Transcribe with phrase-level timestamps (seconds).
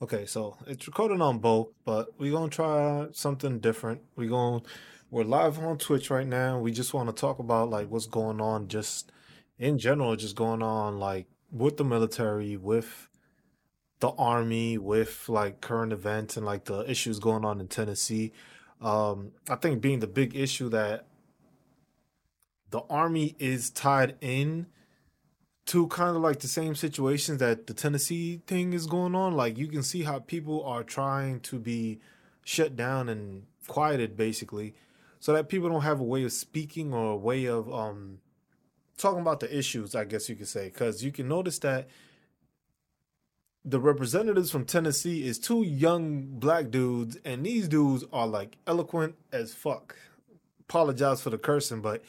[0.00, 4.00] Okay, so it's recording on both, but we're gonna try something different.
[4.14, 4.62] We're going
[5.10, 6.60] we're live on Twitch right now.
[6.60, 9.10] We just want to talk about like what's going on just
[9.58, 13.08] in general, just going on like with the military, with
[13.98, 18.32] the army, with like current events and like the issues going on in Tennessee.
[18.80, 21.06] Um, I think being the big issue that
[22.70, 24.68] the army is tied in
[25.68, 29.34] to kind of like the same situations that the Tennessee thing is going on.
[29.34, 32.00] Like you can see how people are trying to be
[32.42, 34.74] shut down and quieted basically
[35.20, 38.18] so that people don't have a way of speaking or a way of um
[38.96, 41.86] talking about the issues, I guess you could say, cuz you can notice that
[43.62, 49.16] the representatives from Tennessee is two young black dudes and these dudes are like eloquent
[49.32, 49.96] as fuck.
[50.60, 52.02] Apologize for the cursing, but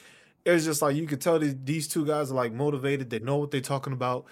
[0.53, 3.09] it's just like you could tell these, these two guys are like motivated.
[3.09, 4.25] They know what they're talking about,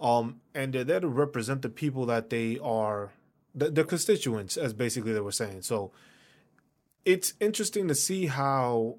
[0.00, 3.12] um, and they're there to represent the people that they are,
[3.54, 5.62] the, the constituents, as basically they were saying.
[5.62, 5.92] So
[7.04, 8.96] it's interesting to see how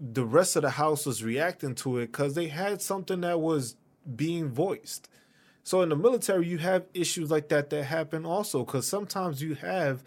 [0.00, 3.76] the rest of the house was reacting to it because they had something that was
[4.16, 5.08] being voiced.
[5.64, 9.54] So in the military, you have issues like that that happen also because sometimes you
[9.54, 10.02] have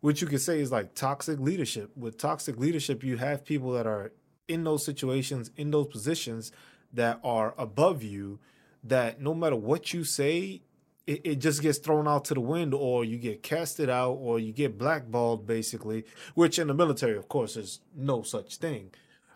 [0.00, 1.90] what you could say is like toxic leadership.
[1.96, 4.12] With toxic leadership, you have people that are
[4.48, 6.52] in those situations, in those positions
[6.92, 8.38] that are above you,
[8.82, 10.62] that no matter what you say,
[11.06, 14.38] it, it just gets thrown out to the wind, or you get casted out, or
[14.38, 16.04] you get blackballed, basically.
[16.34, 18.90] Which in the military, of course, is no such thing.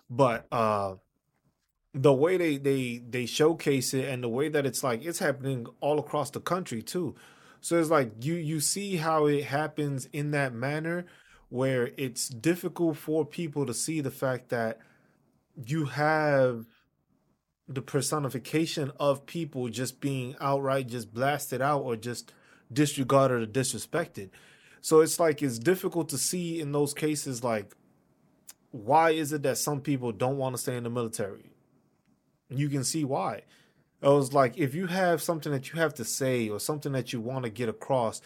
[0.09, 0.95] But uh,
[1.93, 5.67] the way they they they showcase it, and the way that it's like it's happening
[5.81, 7.15] all across the country too.
[7.61, 11.06] So it's like you you see how it happens in that manner
[11.50, 14.78] where it's difficult for people to see the fact that
[15.67, 16.67] you have
[17.69, 22.33] the personification of people just being outright just blasted out or just
[22.73, 24.31] disregarded or disrespected.
[24.81, 27.75] So it's like it's difficult to see in those cases like
[28.70, 31.50] why is it that some people don't want to stay in the military?
[32.49, 33.43] You can see why.
[34.00, 37.12] It was like if you have something that you have to say or something that
[37.12, 38.21] you want to get across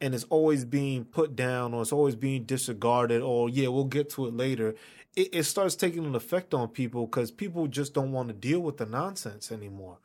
[0.00, 4.08] and it's always being put down or it's always being disregarded or yeah, we'll get
[4.10, 4.74] to it later
[5.16, 8.60] it, it starts taking an effect on people because people just don't want to deal
[8.60, 9.98] with the nonsense anymore.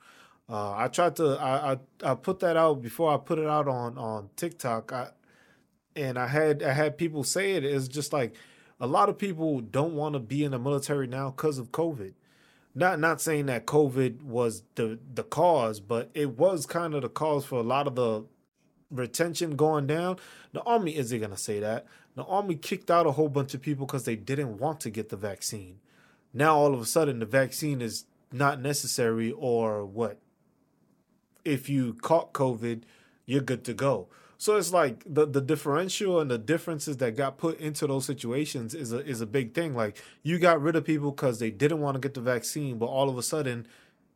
[0.47, 3.67] Uh, I tried to I, I, I put that out before I put it out
[3.67, 4.93] on on TikTok.
[4.93, 5.09] I
[5.95, 7.63] and I had I had people say it.
[7.63, 8.35] It's just like
[8.79, 12.13] a lot of people don't want to be in the military now because of COVID.
[12.75, 17.09] Not not saying that COVID was the the cause, but it was kind of the
[17.09, 18.25] cause for a lot of the
[18.91, 20.17] retention going down.
[20.51, 21.87] The army isn't gonna say that.
[22.15, 25.09] The army kicked out a whole bunch of people because they didn't want to get
[25.09, 25.79] the vaccine.
[26.33, 30.19] Now all of a sudden the vaccine is not necessary or what?
[31.43, 32.83] If you caught COVID,
[33.25, 34.07] you're good to go.
[34.37, 38.75] So it's like the the differential and the differences that got put into those situations
[38.75, 39.75] is a is a big thing.
[39.75, 42.87] Like you got rid of people because they didn't want to get the vaccine, but
[42.87, 43.67] all of a sudden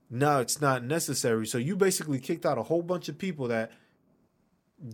[0.09, 1.47] now it's not necessary.
[1.47, 3.71] So you basically kicked out a whole bunch of people that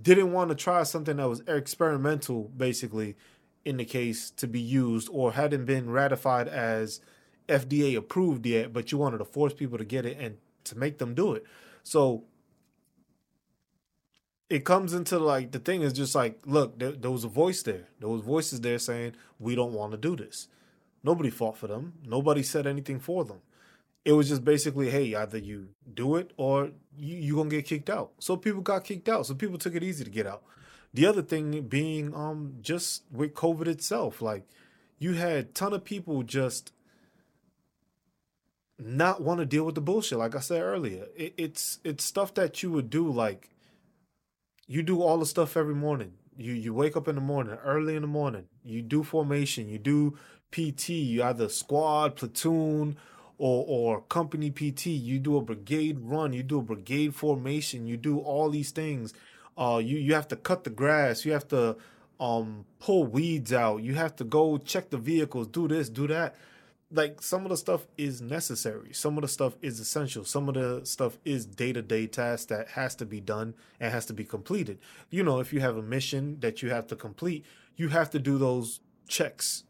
[0.01, 3.15] didn't want to try something that was experimental, basically,
[3.63, 7.01] in the case to be used or hadn't been ratified as
[7.47, 10.97] FDA approved yet, but you wanted to force people to get it and to make
[10.97, 11.43] them do it.
[11.83, 12.23] So
[14.49, 17.63] it comes into like the thing is just like, look, there, there was a voice
[17.63, 17.87] there.
[17.99, 20.47] There was voices there saying we don't want to do this.
[21.03, 21.93] Nobody fought for them.
[22.03, 23.41] Nobody said anything for them
[24.05, 27.89] it was just basically, hey, either you do it or you you gonna get kicked
[27.89, 28.11] out.
[28.19, 29.25] So people got kicked out.
[29.25, 30.43] So people took it easy to get out.
[30.93, 34.47] The other thing being um just with COVID itself, like
[34.99, 36.71] you had ton of people just
[38.77, 40.19] not want to deal with the bullshit.
[40.19, 43.09] Like I said earlier, it, it's it's stuff that you would do.
[43.09, 43.49] Like
[44.67, 46.13] you do all the stuff every morning.
[46.37, 48.45] You you wake up in the morning, early in the morning.
[48.63, 49.67] You do formation.
[49.67, 50.17] You do
[50.51, 50.89] PT.
[50.89, 52.97] You either squad, platoon,
[53.37, 57.97] or or company PT, you do a brigade run, you do a brigade formation, you
[57.97, 59.13] do all these things.
[59.57, 61.77] Uh, you you have to cut the grass, you have to
[62.19, 66.35] um pull weeds out, you have to go check the vehicles, do this, do that.
[66.91, 70.55] Like some of the stuff is necessary, some of the stuff is essential, some of
[70.55, 74.13] the stuff is day to day tasks that has to be done and has to
[74.13, 74.79] be completed.
[75.09, 77.43] You know, if you have a mission that you have to complete,
[77.75, 79.63] you have to do those checks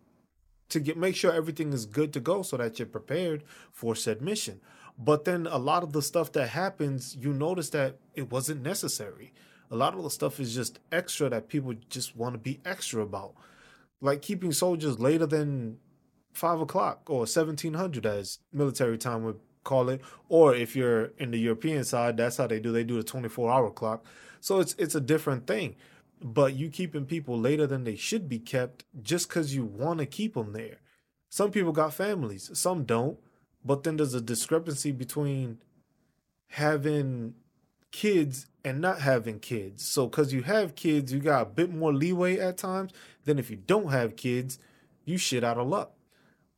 [0.69, 4.21] to get make sure everything is good to go so that you're prepared for said
[4.21, 4.61] mission.
[4.97, 9.33] But then a lot of the stuff that happens, you notice that it wasn't necessary.
[9.69, 13.01] A lot of the stuff is just extra that people just want to be extra
[13.01, 13.33] about.
[13.99, 15.77] Like keeping soldiers later than
[16.33, 20.01] five o'clock or seventeen hundred as military time would call it.
[20.29, 22.71] Or if you're in the European side, that's how they do.
[22.71, 24.05] They do the twenty four hour clock.
[24.39, 25.75] So it's it's a different thing.
[26.21, 30.05] But you keeping people later than they should be kept just because you want to
[30.05, 30.77] keep them there.
[31.29, 33.19] Some people got families, some don't.
[33.63, 35.59] But then there's a discrepancy between
[36.49, 37.33] having
[37.91, 39.85] kids and not having kids.
[39.85, 42.91] So because you have kids, you got a bit more leeway at times
[43.25, 44.59] than if you don't have kids,
[45.03, 45.91] you shit out of luck.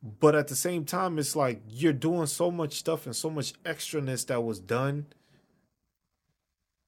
[0.02, 3.54] But at the same time, it's like you're doing so much stuff and so much
[3.64, 5.06] extraness that was done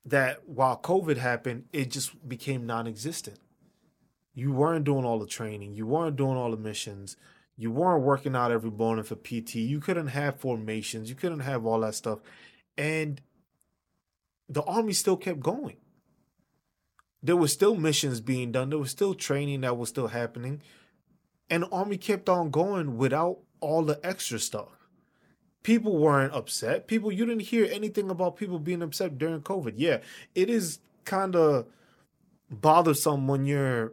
[0.04, 3.38] that while COVID happened, it just became non existent.
[4.34, 7.16] You weren't doing all the training, you weren't doing all the missions,
[7.56, 11.66] you weren't working out every morning for PT, you couldn't have formations, you couldn't have
[11.66, 12.20] all that stuff.
[12.78, 13.20] And
[14.48, 15.76] the army still kept going.
[17.22, 20.62] There were still missions being done, there was still training that was still happening.
[21.50, 24.79] And the army kept on going without all the extra stuff.
[25.62, 26.86] People weren't upset.
[26.86, 29.74] People, you didn't hear anything about people being upset during COVID.
[29.76, 29.98] Yeah,
[30.34, 31.66] it is kind of
[32.50, 33.92] bothersome when you're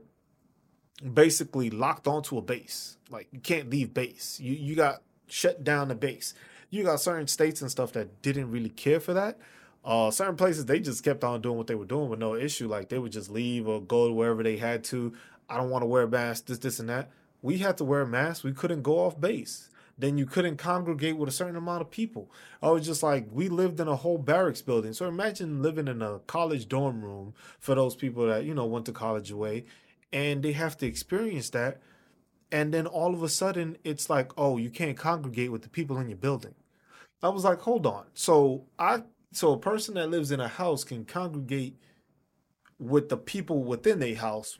[1.13, 2.97] basically locked onto a base.
[3.09, 4.39] Like you can't leave base.
[4.39, 6.33] You you got shut down the base.
[6.69, 9.37] You got certain states and stuff that didn't really care for that.
[9.85, 12.67] Uh, certain places they just kept on doing what they were doing with no issue.
[12.67, 15.13] Like they would just leave or go wherever they had to.
[15.49, 16.47] I don't want to wear a mask.
[16.47, 17.09] This, this, and that
[17.41, 18.43] we had to wear a mask.
[18.43, 19.69] We couldn't go off base.
[19.97, 22.31] Then you couldn't congregate with a certain amount of people.
[22.61, 24.93] Oh, I was just like, we lived in a whole barracks building.
[24.93, 28.85] So imagine living in a college dorm room for those people that, you know, went
[28.85, 29.65] to college away
[30.13, 31.81] and they have to experience that.
[32.51, 35.97] And then all of a sudden, it's like, oh, you can't congregate with the people
[35.97, 36.53] in your building.
[37.23, 38.05] I was like, hold on.
[38.13, 39.03] So I,
[39.33, 41.77] so a person that lives in a house can congregate
[42.79, 44.59] with the people within a house,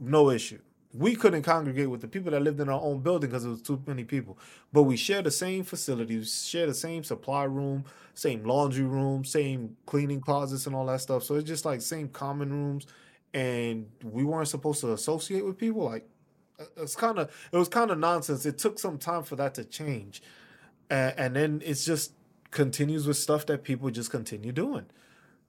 [0.00, 0.60] no issue
[0.98, 3.62] we couldn't congregate with the people that lived in our own building because it was
[3.62, 4.38] too many people.
[4.72, 7.84] But we share the same facilities, share the same supply room,
[8.14, 11.22] same laundry room, same cleaning closets and all that stuff.
[11.22, 12.86] So it's just like same common rooms,
[13.34, 15.84] and we weren't supposed to associate with people.
[15.84, 16.08] Like
[16.58, 18.46] uh, it's kind of it was kind of nonsense.
[18.46, 20.22] It took some time for that to change,
[20.90, 22.12] and, and then it's just
[22.50, 24.86] continues with stuff that people just continue doing.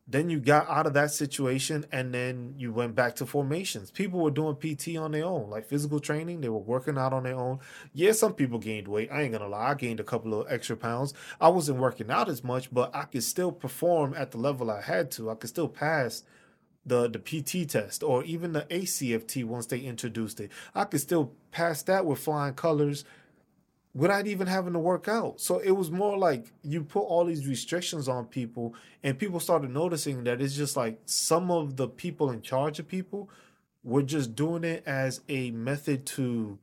[0.09, 3.91] Then you got out of that situation and then you went back to formations.
[3.91, 6.39] People were doing PT on their own, like physical training.
[6.39, 7.59] They were working out on their own.
[7.93, 9.09] Yeah, some people gained weight.
[9.11, 9.71] I ain't gonna lie.
[9.71, 11.13] I gained a couple of extra pounds.
[11.41, 14.81] I wasn't working out as much, but I could still perform at the level I
[14.81, 15.29] had to.
[15.29, 16.23] I could still pass
[16.85, 20.51] the the PT test or even the ACFT once they introduced it.
[20.73, 23.03] I could still pass that with flying colors
[23.93, 25.41] without even having to work out.
[25.41, 29.71] So it was more like you put all these restrictions on people, and people started
[29.71, 33.29] noticing that it's just like some of the people in charge of people
[33.83, 36.59] were just doing it as a method to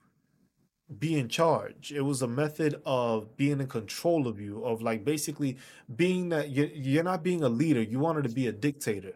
[0.98, 1.92] be in charge.
[1.92, 5.56] It was a method of being in control of you, of like basically
[5.96, 9.14] being that you're not being a leader, you wanted to be a dictator.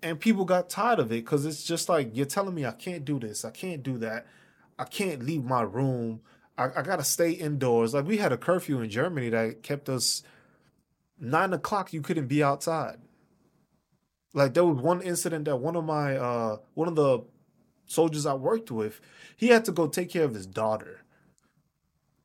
[0.00, 3.04] And people got tired of it because it's just like, you're telling me I can't
[3.04, 4.26] do this, I can't do that,
[4.78, 6.20] I can't leave my room
[6.58, 7.94] I, I gotta stay indoors.
[7.94, 10.22] Like we had a curfew in Germany that kept us
[11.18, 11.92] nine o'clock.
[11.92, 12.98] You couldn't be outside.
[14.34, 17.20] Like there was one incident that one of my uh one of the
[17.86, 19.00] soldiers I worked with,
[19.36, 21.02] he had to go take care of his daughter.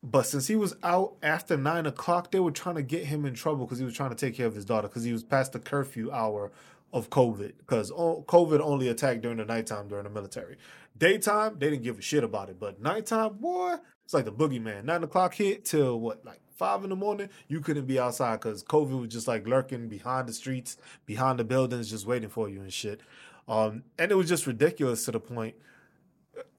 [0.06, 3.36] But since he was out after nine o'clock, they were trying to get him in
[3.36, 5.54] trouble because he was trying to take care of his daughter because he was past
[5.54, 6.52] the curfew hour
[6.92, 7.54] of COVID.
[7.60, 10.58] Because COVID only attacked during the nighttime during the military.
[10.98, 12.60] Daytime, they didn't give a shit about it.
[12.60, 14.86] But nighttime, boy, it's like the boogeyman.
[14.86, 17.30] Nine o'clock hit till what, like five in the morning?
[17.48, 21.44] You couldn't be outside because COVID was just like lurking behind the streets, behind the
[21.44, 23.02] buildings, just waiting for you and shit.
[23.48, 25.56] Um, and it was just ridiculous to the point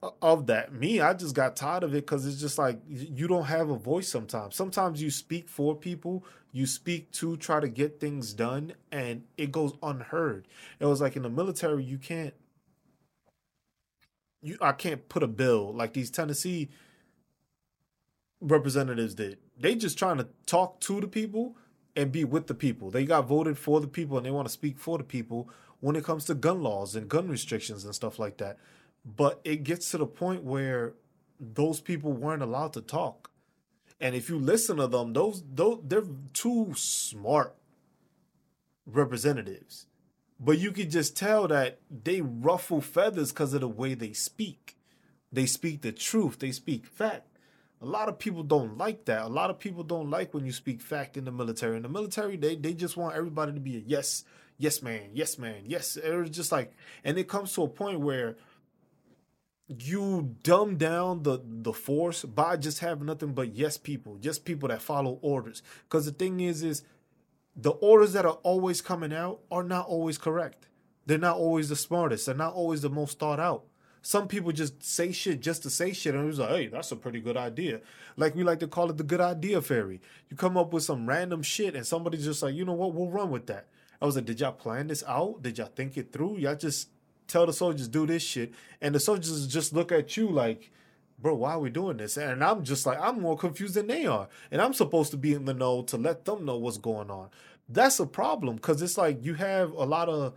[0.02, 0.72] uh, of that.
[0.72, 3.76] Me, I just got tired of it because it's just like you don't have a
[3.76, 4.56] voice sometimes.
[4.56, 9.50] Sometimes you speak for people, you speak to try to get things done, and it
[9.52, 10.46] goes unheard.
[10.78, 12.34] It was like in the military, you can't.
[14.42, 16.68] You, I can't put a bill like these Tennessee
[18.40, 19.38] representatives did.
[19.58, 21.56] They just trying to talk to the people
[21.96, 22.90] and be with the people.
[22.90, 25.48] They got voted for the people and they want to speak for the people
[25.80, 28.58] when it comes to gun laws and gun restrictions and stuff like that.
[29.04, 30.94] But it gets to the point where
[31.38, 33.30] those people weren't allowed to talk.
[34.00, 37.54] And if you listen to them, those those they're too smart
[38.86, 39.86] representatives.
[40.40, 44.76] But you could just tell that they ruffle feathers because of the way they speak.
[45.32, 47.33] They speak the truth, they speak fact.
[47.84, 49.26] A lot of people don't like that.
[49.26, 51.76] A lot of people don't like when you speak fact in the military.
[51.76, 54.24] In the military, they they just want everybody to be a yes,
[54.56, 55.98] yes man, yes man, yes.
[56.02, 56.72] It's just like,
[57.04, 58.36] and it comes to a point where
[59.68, 64.70] you dumb down the the force by just having nothing but yes people, just people
[64.70, 65.62] that follow orders.
[65.82, 66.84] Because the thing is, is
[67.54, 70.68] the orders that are always coming out are not always correct.
[71.04, 72.24] They're not always the smartest.
[72.24, 73.64] They're not always the most thought out.
[74.06, 76.92] Some people just say shit just to say shit, and it was like, hey, that's
[76.92, 77.80] a pretty good idea.
[78.18, 79.98] Like we like to call it the good idea fairy.
[80.28, 83.08] You come up with some random shit, and somebody's just like, you know what, we'll
[83.08, 83.66] run with that.
[84.02, 85.42] I was like, did y'all plan this out?
[85.42, 86.36] Did y'all think it through?
[86.36, 86.90] Y'all just
[87.28, 90.70] tell the soldiers do this shit, and the soldiers just look at you like,
[91.18, 92.18] bro, why are we doing this?
[92.18, 95.32] And I'm just like, I'm more confused than they are, and I'm supposed to be
[95.32, 97.30] in the know to let them know what's going on.
[97.70, 100.34] That's a problem because it's like you have a lot of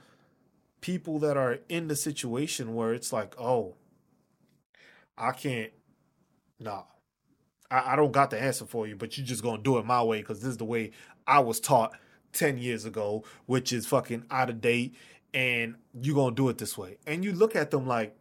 [0.81, 3.75] people that are in the situation where it's like, oh,
[5.17, 5.71] I can't,
[6.59, 6.83] nah,
[7.69, 10.03] I, I don't got the answer for you, but you're just gonna do it my
[10.03, 10.91] way because this is the way
[11.25, 11.93] I was taught
[12.33, 14.95] 10 years ago, which is fucking out of date,
[15.33, 16.97] and you're gonna do it this way.
[17.05, 18.15] And you look at them like,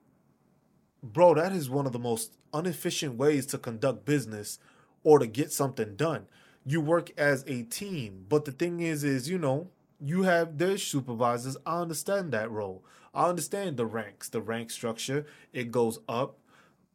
[1.03, 4.59] bro, that is one of the most inefficient ways to conduct business
[5.05, 6.27] or to get something done.
[6.65, 10.79] You work as a team, but the thing is, is you know, you have their
[10.79, 11.57] supervisors.
[11.65, 12.85] I understand that role.
[13.15, 15.27] I understand the ranks, the rank structure.
[15.53, 16.39] It goes up.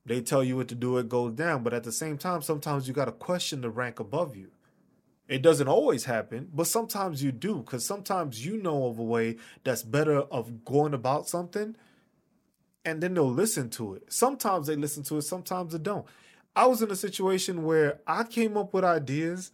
[0.05, 1.63] They tell you what to do, it goes down.
[1.63, 4.51] But at the same time, sometimes you got to question the rank above you.
[5.27, 9.37] It doesn't always happen, but sometimes you do, because sometimes you know of a way
[9.63, 11.75] that's better of going about something,
[12.83, 14.11] and then they'll listen to it.
[14.11, 16.05] Sometimes they listen to it, sometimes they don't.
[16.53, 19.51] I was in a situation where I came up with ideas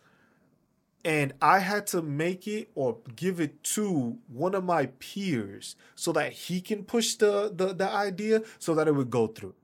[1.05, 6.11] and I had to make it or give it to one of my peers so
[6.13, 9.55] that he can push the the, the idea so that it would go through.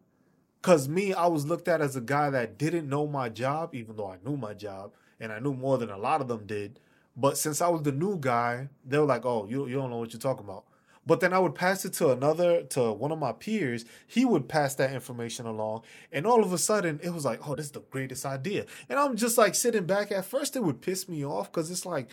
[0.61, 3.97] Cause me, I was looked at as a guy that didn't know my job, even
[3.97, 6.79] though I knew my job and I knew more than a lot of them did.
[7.17, 9.97] But since I was the new guy, they were like, "Oh, you you don't know
[9.97, 10.65] what you're talking about."
[11.05, 13.83] But then I would pass it to another to one of my peers.
[14.07, 15.81] He would pass that information along,
[16.11, 18.97] and all of a sudden it was like, "Oh, this is the greatest idea." And
[18.97, 20.11] I'm just like sitting back.
[20.11, 22.09] At first, it would piss me off because it's like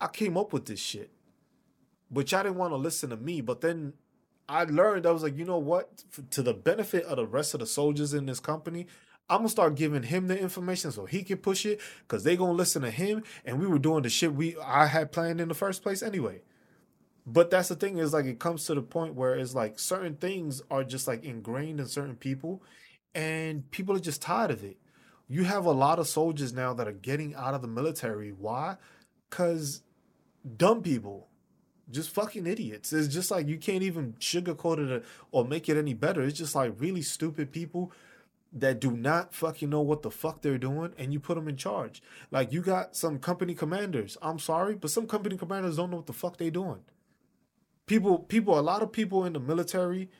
[0.00, 1.10] I came up with this shit,
[2.10, 3.40] but y'all didn't want to listen to me.
[3.40, 3.92] But then
[4.48, 6.04] I learned I was like, you know what?
[6.30, 8.86] To the benefit of the rest of the soldiers in this company,
[9.28, 12.52] I'm gonna start giving him the information so he can push it because they gonna
[12.52, 15.54] listen to him and we were doing the shit we I had planned in the
[15.54, 16.42] first place anyway.
[17.26, 20.14] But that's the thing is like it comes to the point where it's like certain
[20.14, 22.62] things are just like ingrained in certain people
[23.14, 24.76] and people are just tired of it.
[25.26, 28.30] You have a lot of soldiers now that are getting out of the military.
[28.30, 28.76] Why?
[29.28, 29.82] Cause
[30.56, 31.26] dumb people.
[31.90, 32.92] Just fucking idiots.
[32.92, 36.22] It's just like you can't even sugarcoat it or make it any better.
[36.22, 37.90] It's just like really stupid people
[38.52, 41.56] that do not fucking know what the fuck they're doing and you put them in
[41.56, 42.02] charge.
[42.30, 44.16] Like you got some company commanders.
[44.22, 46.82] I'm sorry, but some company commanders don't know what the fuck they're doing.
[47.86, 50.10] People people a lot of people in the military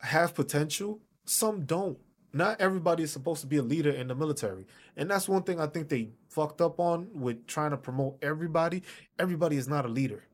[0.00, 1.98] have potential, some don't.
[2.32, 4.66] Not everybody is supposed to be a leader in the military.
[4.96, 8.82] And that's one thing I think they fucked up on with trying to promote everybody.
[9.18, 10.24] Everybody is not a leader.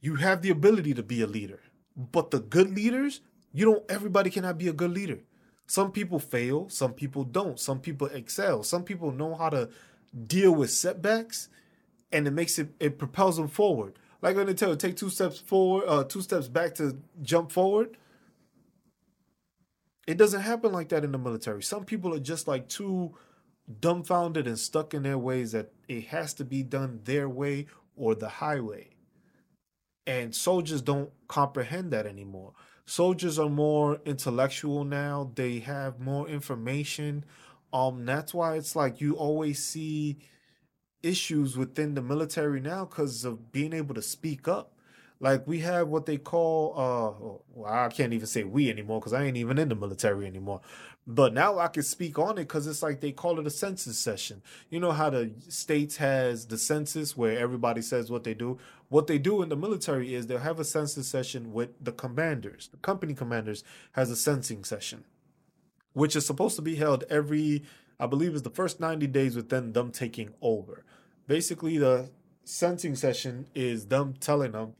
[0.00, 1.60] You have the ability to be a leader,
[1.96, 5.20] but the good leaders you don't everybody cannot be a good leader.
[5.66, 7.58] Some people fail, some people don't.
[7.58, 8.62] Some people excel.
[8.62, 9.70] Some people know how to
[10.26, 11.48] deal with setbacks
[12.12, 13.94] and it makes it it propels them forward.
[14.26, 17.96] Like they tell you take two steps forward, uh two steps back to jump forward.
[20.06, 21.62] It doesn't happen like that in the military.
[21.62, 23.16] Some people are just like too
[23.80, 27.66] dumbfounded and stuck in their ways that it has to be done their way
[27.96, 28.90] or the highway.
[30.06, 32.52] And soldiers don't comprehend that anymore
[32.86, 35.30] soldiers are more intellectual now.
[35.34, 37.24] They have more information.
[37.72, 40.18] Um, that's why it's like you always see
[41.02, 44.72] issues within the military now because of being able to speak up.
[45.18, 49.14] Like we have what they call uh well, I can't even say we anymore because
[49.14, 50.60] I ain't even in the military anymore.
[51.06, 53.96] But now I can speak on it because it's like they call it a census
[53.98, 54.42] session.
[54.68, 58.58] You know how the states has the census where everybody says what they do.
[58.88, 62.68] What they do in the military is they'll have a census session with the commanders.
[62.68, 65.04] The company commanders has a sensing session,
[65.92, 67.62] which is supposed to be held every
[67.98, 70.84] I believe is the first 90 days within them taking over.
[71.26, 72.10] Basically the
[72.44, 74.74] sensing session is them telling them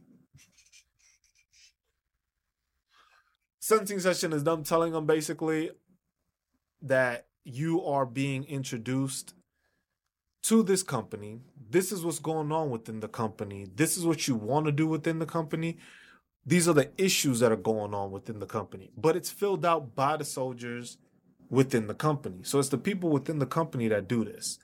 [3.67, 5.73] sentencing session is them telling them basically
[6.81, 9.35] that you are being introduced
[10.45, 11.41] to this company.
[11.69, 13.67] This is what's going on within the company.
[13.75, 15.79] This is what you want to do within the company.
[16.45, 18.93] These are the issues that are going on within the company.
[18.97, 20.99] But it's filled out by the soldiers
[21.51, 22.41] within the company.
[22.43, 24.59] So it's the people within the company that do this.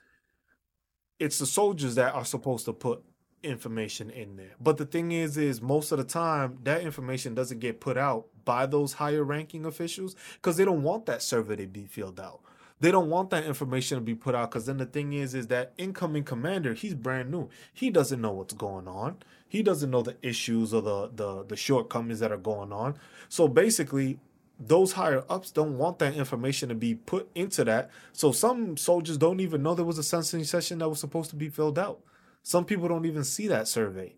[1.19, 3.05] It's the soldiers that are supposed to put
[3.43, 4.55] information in there.
[4.61, 8.27] But the thing is, is most of the time that information doesn't get put out
[8.45, 12.41] by those higher ranking officials because they don't want that survey to be filled out.
[12.81, 15.47] They don't want that information to be put out because then the thing is, is
[15.49, 17.49] that incoming commander, he's brand new.
[17.73, 19.19] He doesn't know what's going on.
[19.49, 22.97] He doesn't know the issues or the the the shortcomings that are going on.
[23.29, 24.19] So basically,
[24.59, 27.91] those higher ups don't want that information to be put into that.
[28.13, 31.37] So some soldiers don't even know there was a sensing session that was supposed to
[31.37, 32.01] be filled out.
[32.43, 34.15] Some people don't even see that survey.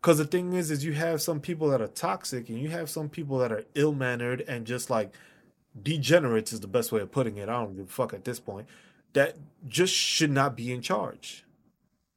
[0.00, 2.88] Cause the thing is, is you have some people that are toxic and you have
[2.88, 5.12] some people that are ill mannered and just like
[5.82, 7.48] degenerates is the best way of putting it.
[7.48, 8.68] I don't give a fuck at this point.
[9.14, 11.44] That just should not be in charge.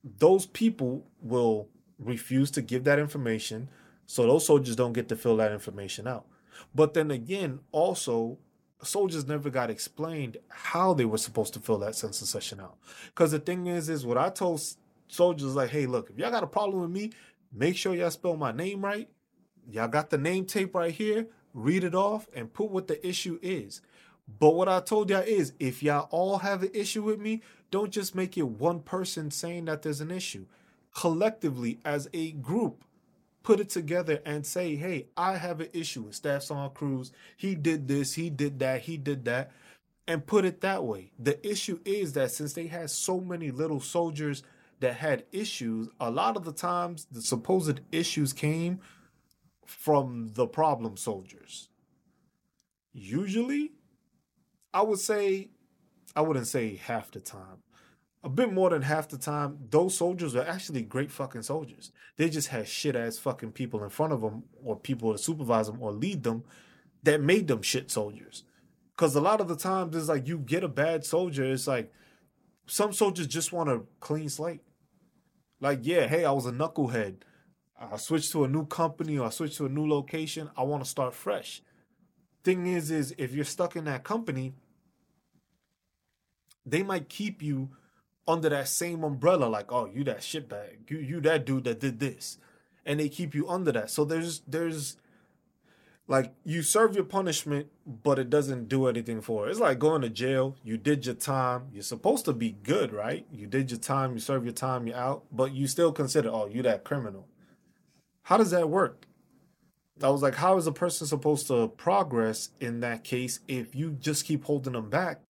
[0.04, 3.70] Those people will refuse to give that information,
[4.06, 6.26] so those soldiers don't get to fill that information out.
[6.74, 8.38] But then again, also,
[8.84, 12.78] soldiers never got explained how they were supposed to fill that census session out.
[13.08, 14.62] Because the thing is, is what I told
[15.08, 17.12] soldiers like, hey, look, if y'all got a problem with me,
[17.52, 19.10] make sure y'all spell my name right.
[19.70, 21.28] Y'all got the name tape right here.
[21.54, 23.82] Read it off and put what the issue is.
[24.40, 27.92] But what I told y'all is if y'all all have an issue with me, don't
[27.92, 30.46] just make it one person saying that there's an issue.
[30.96, 32.84] Collectively, as a group,
[33.44, 37.12] put it together and say, hey, I have an issue with Staff Sergeant Cruz.
[37.38, 39.52] He did this, he did that, he did that,
[40.08, 41.12] and put it that way.
[41.18, 44.44] The issue is that since they had so many little soldiers
[44.80, 48.80] that had issues, a lot of the times the supposed issues came
[49.66, 51.70] from the problem soldiers.
[52.94, 53.72] Usually,
[54.74, 55.50] I would say,
[56.16, 57.64] I wouldn't say half the time,
[58.24, 61.92] a bit more than half the time, those soldiers are actually great fucking soldiers.
[62.18, 65.68] They just had shit ass fucking people in front of them, or people to supervise
[65.68, 66.44] them or lead them,
[67.04, 68.44] that made them shit soldiers.
[68.96, 71.92] Because a lot of the times, it's like you get a bad soldier, it's like
[72.68, 74.62] some soldiers just want a clean slate.
[75.60, 77.22] Like, yeah, hey, I was a knucklehead.
[77.80, 80.52] I switched to a new company or I switched to a new location.
[80.56, 81.64] I want to start fresh.
[82.44, 84.54] Thing is, is if you're stuck in that company,
[86.66, 87.70] they might keep you
[88.28, 92.00] under that same umbrella, like, oh, you that shitbag, you you that dude that did
[92.00, 92.38] this,
[92.86, 93.90] and they keep you under that.
[93.90, 94.98] So there's there's
[96.08, 99.52] like you serve your punishment, but it doesn't do anything for it.
[99.52, 100.58] It's like going to jail.
[100.64, 101.70] You did your time.
[101.72, 103.26] You're supposed to be good, right?
[103.32, 104.14] You did your time.
[104.14, 104.88] You serve your time.
[104.88, 107.28] You're out, but you still consider, oh, you that criminal.
[108.24, 109.06] How does that work?
[110.04, 113.92] I was like, how is a person supposed to progress in that case if you
[113.92, 115.22] just keep holding them back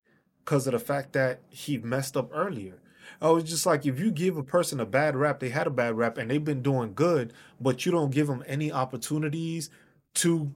[0.44, 2.80] because of the fact that he messed up earlier?
[3.21, 5.67] Oh, I was just like, if you give a person a bad rap, they had
[5.67, 9.69] a bad rap and they've been doing good, but you don't give them any opportunities
[10.15, 10.54] to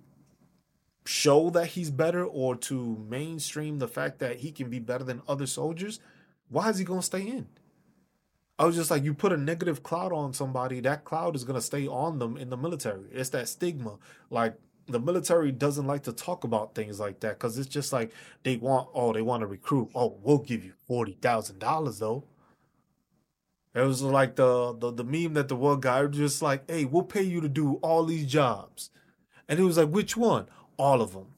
[1.06, 5.22] show that he's better or to mainstream the fact that he can be better than
[5.28, 6.00] other soldiers,
[6.50, 7.48] why is he going to stay in?
[8.58, 11.60] I was just like, you put a negative cloud on somebody, that cloud is going
[11.60, 13.10] to stay on them in the military.
[13.12, 13.98] It's that stigma.
[14.30, 14.56] Like,
[14.88, 18.12] the military doesn't like to talk about things like that because it's just like
[18.44, 19.90] they want, oh, they want to recruit.
[19.96, 22.24] Oh, we'll give you $40,000 though.
[23.76, 26.86] It was like the, the the meme that the one guy was just like, "Hey,
[26.86, 28.90] we'll pay you to do all these jobs,"
[29.50, 30.48] and he was like, "Which one?
[30.78, 31.34] All of them.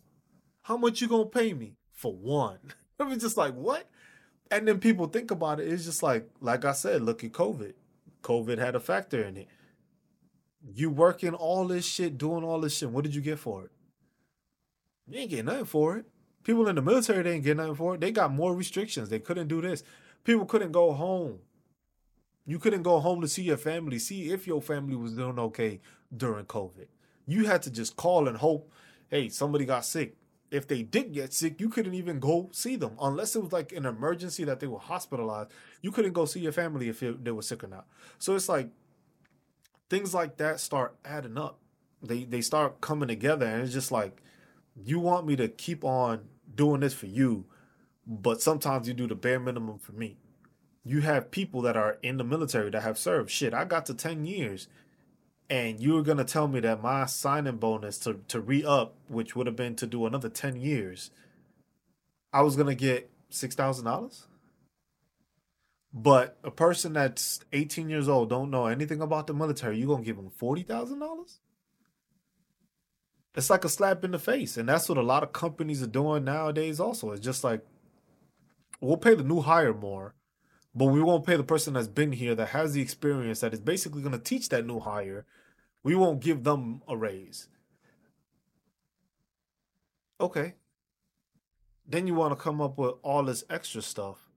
[0.61, 2.59] How much you gonna pay me for one?"
[2.99, 3.89] I was just like, "What?"
[4.51, 5.67] And then people think about it.
[5.67, 7.73] It's just like, like I said, look at COVID.
[8.21, 9.47] COVID had a factor in it.
[10.73, 12.91] You working all this shit, doing all this shit.
[12.91, 13.71] What did you get for it?
[15.07, 16.05] You ain't getting nothing for it.
[16.43, 18.01] People in the military, they ain't getting nothing for it.
[18.01, 19.09] They got more restrictions.
[19.09, 19.83] They couldn't do this.
[20.23, 21.39] People couldn't go home.
[22.49, 25.81] You couldn't go home to see your family, see if your family was doing okay
[26.15, 26.87] during COVID.
[27.27, 28.71] You had to just call and hope,
[29.09, 30.15] hey, somebody got sick.
[30.49, 33.73] If they did get sick, you couldn't even go see them unless it was like
[33.73, 35.51] an emergency that they were hospitalized.
[35.81, 37.85] You couldn't go see your family if they were sick or not.
[38.17, 38.69] So it's like
[39.89, 41.59] things like that start adding up.
[42.01, 44.21] They they start coming together, and it's just like
[44.85, 47.45] you want me to keep on doing this for you,
[48.05, 50.17] but sometimes you do the bare minimum for me
[50.87, 53.29] you have people that are in the military that have served.
[53.29, 54.67] Shit, I got to 10 years
[55.49, 58.95] and you were going to tell me that my signing bonus to, to re up,
[59.07, 61.11] which would have been to do another 10 years,
[62.33, 64.25] I was going to get $6,000?
[65.93, 70.03] But a person that's 18 years old, don't know anything about the military, you're going
[70.03, 71.37] to give them $40,000?
[73.35, 74.57] It's like a slap in the face.
[74.57, 77.11] And that's what a lot of companies are doing nowadays, also.
[77.11, 77.65] It's just like,
[78.81, 80.13] we'll pay the new hire more
[80.77, 83.59] but we won't pay the person that's been here that has the experience that is
[83.59, 85.25] basically going to teach that new hire.
[85.81, 87.47] We won't give them a raise.
[90.21, 90.53] Okay.
[91.87, 94.29] Then you want to come up with all this extra stuff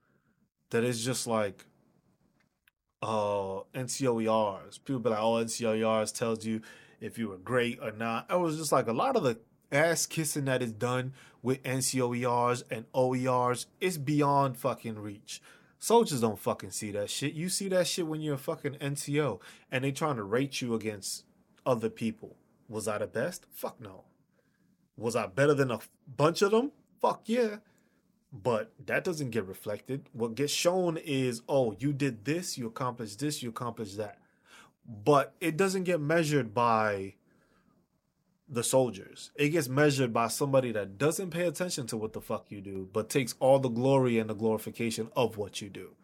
[0.71, 1.67] that is just like
[3.03, 4.83] uh NCOERs.
[4.85, 6.63] People be like, oh, NCOERs tells you
[7.03, 8.27] if you were great or not.
[8.31, 9.39] It was just like a lot of the
[9.71, 15.43] ass kissing that is done with NCOERs and OERs, it's beyond fucking reach.
[15.83, 17.33] Soldiers don't fucking see that shit.
[17.33, 19.41] You see that shit when you're a fucking NCO
[19.73, 21.25] and they trying to rate you against
[21.65, 22.37] other people.
[22.69, 23.47] Was I the best?
[23.51, 24.05] Fuck no.
[24.99, 26.73] Was I better than a bunch of them?
[27.01, 27.57] Fuck yeah.
[28.31, 30.11] But that doesn't get reflected.
[30.13, 34.19] What gets shown is, oh, you did this, you accomplished this, you accomplished that.
[34.87, 37.15] But it doesn't get measured by
[38.51, 39.31] the soldiers.
[39.37, 42.89] It gets measured by somebody that doesn't pay attention to what the fuck you do,
[42.93, 45.95] but takes all the glory and the glorification of what you do.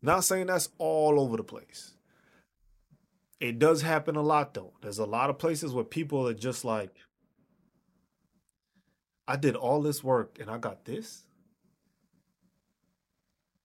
[0.00, 1.94] Not saying that's all over the place.
[3.40, 4.74] It does happen a lot though.
[4.80, 6.94] There's a lot of places where people are just like,
[9.26, 11.24] I did all this work and I got this.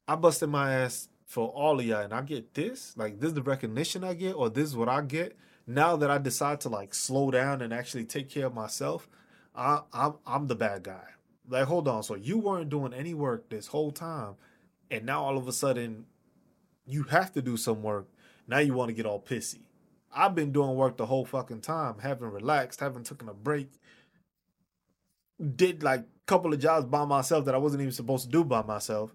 [0.08, 2.98] I busted my ass for all of y'all and I get this.
[2.98, 5.38] Like, this is the recognition I get, or this is what I get
[5.70, 9.08] now that I decide to like slow down and actually take care of myself,
[9.56, 11.04] I, I'm I'm the bad guy.
[11.48, 12.02] Like, hold on.
[12.02, 14.36] So you weren't doing any work this whole time,
[14.90, 16.06] and now all of a sudden,
[16.88, 18.08] you have to do some work.
[18.48, 19.60] Now you want to get all pissy.
[20.12, 23.70] I've been doing work the whole fucking time, haven't relaxed, haven't taken a break.
[25.56, 28.44] Did like a couple of jobs by myself that I wasn't even supposed to do
[28.44, 29.14] by myself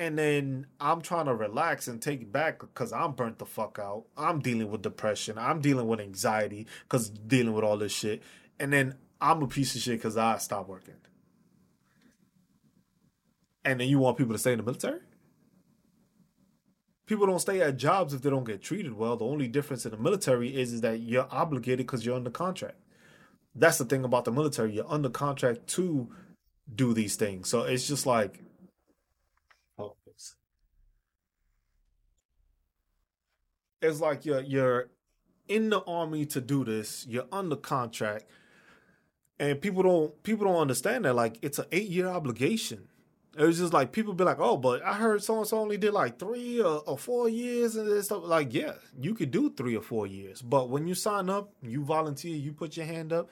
[0.00, 4.04] and then I'm trying to relax and take back because I'm burnt the fuck out.
[4.16, 5.36] I'm dealing with depression.
[5.36, 8.22] I'm dealing with anxiety because dealing with all this shit.
[8.58, 10.94] And then I'm a piece of shit because I stopped working.
[13.62, 15.00] And then you want people to stay in the military?
[17.04, 19.18] People don't stay at jobs if they don't get treated well.
[19.18, 22.78] The only difference in the military is, is that you're obligated because you're under contract.
[23.54, 24.72] That's the thing about the military.
[24.72, 26.08] You're under contract to
[26.74, 27.50] do these things.
[27.50, 28.40] So it's just like
[33.82, 34.88] it's like you're you're
[35.48, 37.06] in the army to do this.
[37.08, 38.24] You're under contract,
[39.38, 41.14] and people don't people don't understand that.
[41.14, 42.88] Like it's an eight year obligation.
[43.38, 45.76] It was just like people be like, "Oh, but I heard so and so only
[45.76, 49.76] did like three or, or four years and stuff." Like, yeah, you could do three
[49.76, 53.30] or four years, but when you sign up, you volunteer, you put your hand up,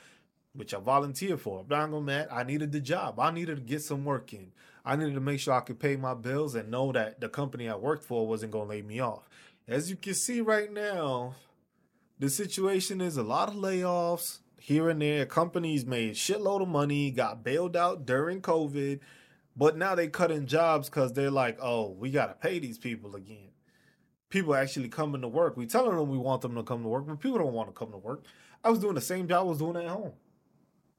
[0.54, 1.64] which I volunteered for.
[1.66, 2.28] But I'm gonna mad.
[2.30, 3.18] I needed the job.
[3.18, 4.52] I needed to get some work in.
[4.84, 7.68] I needed to make sure I could pay my bills and know that the company
[7.68, 9.28] I worked for wasn't gonna lay me off.
[9.68, 11.34] As you can see right now,
[12.18, 15.26] the situation is a lot of layoffs here and there.
[15.26, 19.00] Companies made shitload of money, got bailed out during COVID,
[19.54, 23.50] but now they cutting jobs because they're like, oh, we gotta pay these people again.
[24.30, 25.54] People actually coming to work.
[25.58, 27.74] We telling them we want them to come to work, but people don't want to
[27.74, 28.24] come to work.
[28.64, 30.12] I was doing the same job I was doing at home.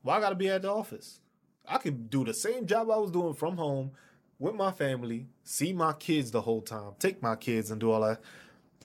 [0.04, 1.22] Why well, I gotta be at the office?
[1.68, 3.94] I could do the same job I was doing from home
[4.38, 8.02] with my family, see my kids the whole time, take my kids and do all
[8.02, 8.22] that.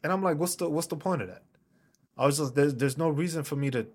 [0.04, 1.42] And I'm like, what's the what's the point of that?
[2.16, 3.86] I was just there's there's no reason for me to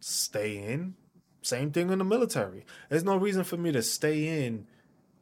[0.00, 0.94] stay in.
[1.42, 2.64] Same thing in the military.
[2.88, 4.66] There's no reason for me to stay in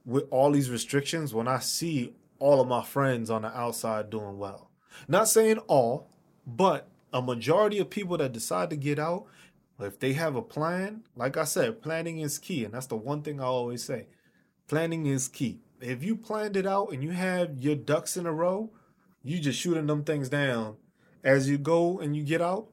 [0.04, 4.38] with all these restrictions when I see all of my friends on the outside doing
[4.38, 4.70] well.
[5.08, 6.10] Not saying all,
[6.46, 9.26] but a majority of people that decide to get out,
[9.80, 12.64] if they have a plan, like I said, planning is key.
[12.64, 14.08] And that's the one thing I always say
[14.68, 15.60] planning is key.
[15.80, 18.70] If you planned it out and you have your ducks in a row,
[19.24, 20.76] you just shooting them things down
[21.24, 22.68] as you go and you get out,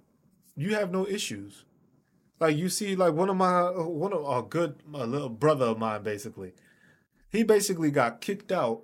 [0.55, 1.63] you have no issues.
[2.39, 6.03] Like you see, like one of my one of a good little brother of mine,
[6.03, 6.53] basically,
[7.29, 8.81] he basically got kicked out,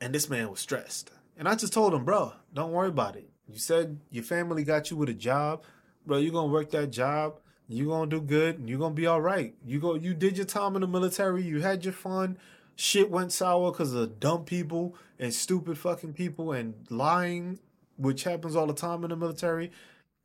[0.00, 1.12] and this man was stressed.
[1.36, 3.28] And I just told him, bro, don't worry about it.
[3.46, 5.64] You said your family got you with a job,
[6.04, 6.16] bro.
[6.16, 7.38] You're gonna work that job.
[7.68, 8.58] You're gonna do good.
[8.58, 9.54] And you're gonna be all right.
[9.64, 9.94] You go.
[9.94, 11.42] You did your time in the military.
[11.42, 12.38] You had your fun
[12.76, 17.58] shit went sour because of dumb people and stupid fucking people and lying,
[17.96, 19.72] which happens all the time in the military,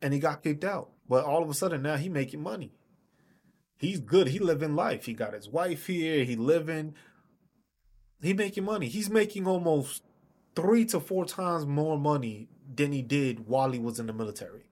[0.00, 0.90] and he got kicked out.
[1.08, 2.72] But all of a sudden now he making money.
[3.78, 4.28] He's good.
[4.28, 5.06] He living life.
[5.06, 6.24] He got his wife here.
[6.24, 6.94] He living.
[8.22, 8.86] He making money.
[8.86, 10.04] He's making almost
[10.54, 14.66] three to four times more money than he did while he was in the military.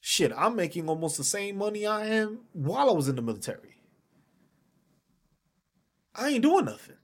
[0.00, 3.76] Shit, I'm making almost the same money I am while I was in the military.
[6.14, 6.96] I ain't doing nothing.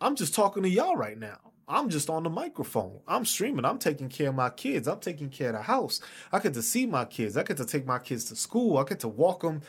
[0.00, 1.38] I'm just talking to y'all right now.
[1.66, 3.00] I'm just on the microphone.
[3.08, 3.64] I'm streaming.
[3.64, 4.86] I'm taking care of my kids.
[4.86, 6.00] I'm taking care of the house.
[6.30, 7.36] I get to see my kids.
[7.36, 8.76] I get to take my kids to school.
[8.76, 9.62] I get to walk them,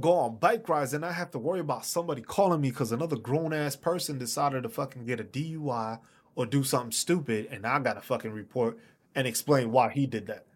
[0.00, 3.16] go on bike rides, and I have to worry about somebody calling me because another
[3.16, 6.00] grown ass person decided to fucking get a DUI
[6.34, 8.78] or do something stupid, and I got to fucking report
[9.14, 10.46] and explain why he did that.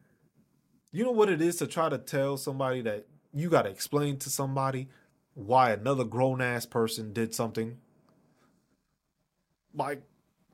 [0.90, 4.16] You know what it is to try to tell somebody that you got to explain
[4.18, 4.88] to somebody
[5.35, 7.79] why another grown ass person did something.
[9.75, 10.03] Like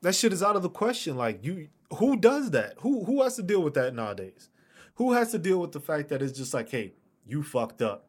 [0.01, 1.15] that shit is out of the question.
[1.15, 2.75] Like you who does that?
[2.79, 4.49] Who who has to deal with that nowadays?
[4.95, 6.93] Who has to deal with the fact that it's just like, hey,
[7.25, 8.07] you fucked up.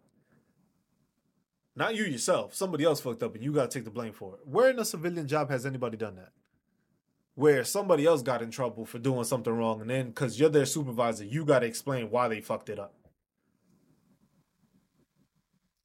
[1.75, 2.55] Not you yourself.
[2.55, 4.41] Somebody else fucked up and you got to take the blame for it.
[4.47, 6.33] Where in a civilian job has anybody done that?
[7.35, 10.67] Where somebody else got in trouble for doing something wrong and then because you're their
[10.67, 12.95] supervisor, you got to explain why they fucked it up.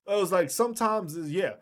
[0.07, 1.53] It was like sometimes, yeah,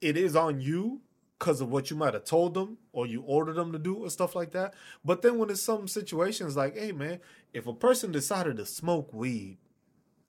[0.00, 1.00] it is on you
[1.38, 4.10] because of what you might have told them or you ordered them to do or
[4.10, 4.74] stuff like that.
[5.04, 7.20] But then when it's some situations like, hey man,
[7.52, 9.58] if a person decided to smoke weed,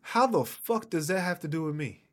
[0.01, 2.03] how the fuck does that have to do with me?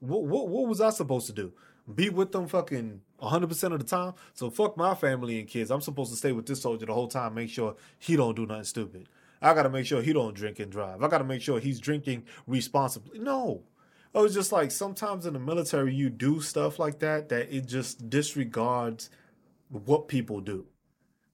[0.00, 1.52] What what what was I supposed to do?
[1.92, 4.12] Be with them fucking 100% of the time?
[4.34, 5.70] So fuck my family and kids.
[5.70, 8.46] I'm supposed to stay with this soldier the whole time, make sure he don't do
[8.46, 9.08] nothing stupid.
[9.40, 11.02] I got to make sure he don't drink and drive.
[11.02, 13.18] I got to make sure he's drinking responsibly.
[13.18, 13.62] No.
[14.14, 17.54] Oh, I was just like sometimes in the military you do stuff like that that
[17.54, 19.10] it just disregards
[19.68, 20.66] what people do.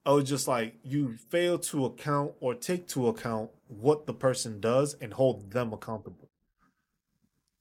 [0.04, 4.12] Oh, I was just like you fail to account or take to account what the
[4.12, 6.28] person does and hold them accountable.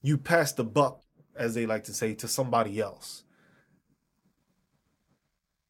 [0.02, 1.02] You pass the buck,
[1.36, 3.24] as they like to say, to somebody else.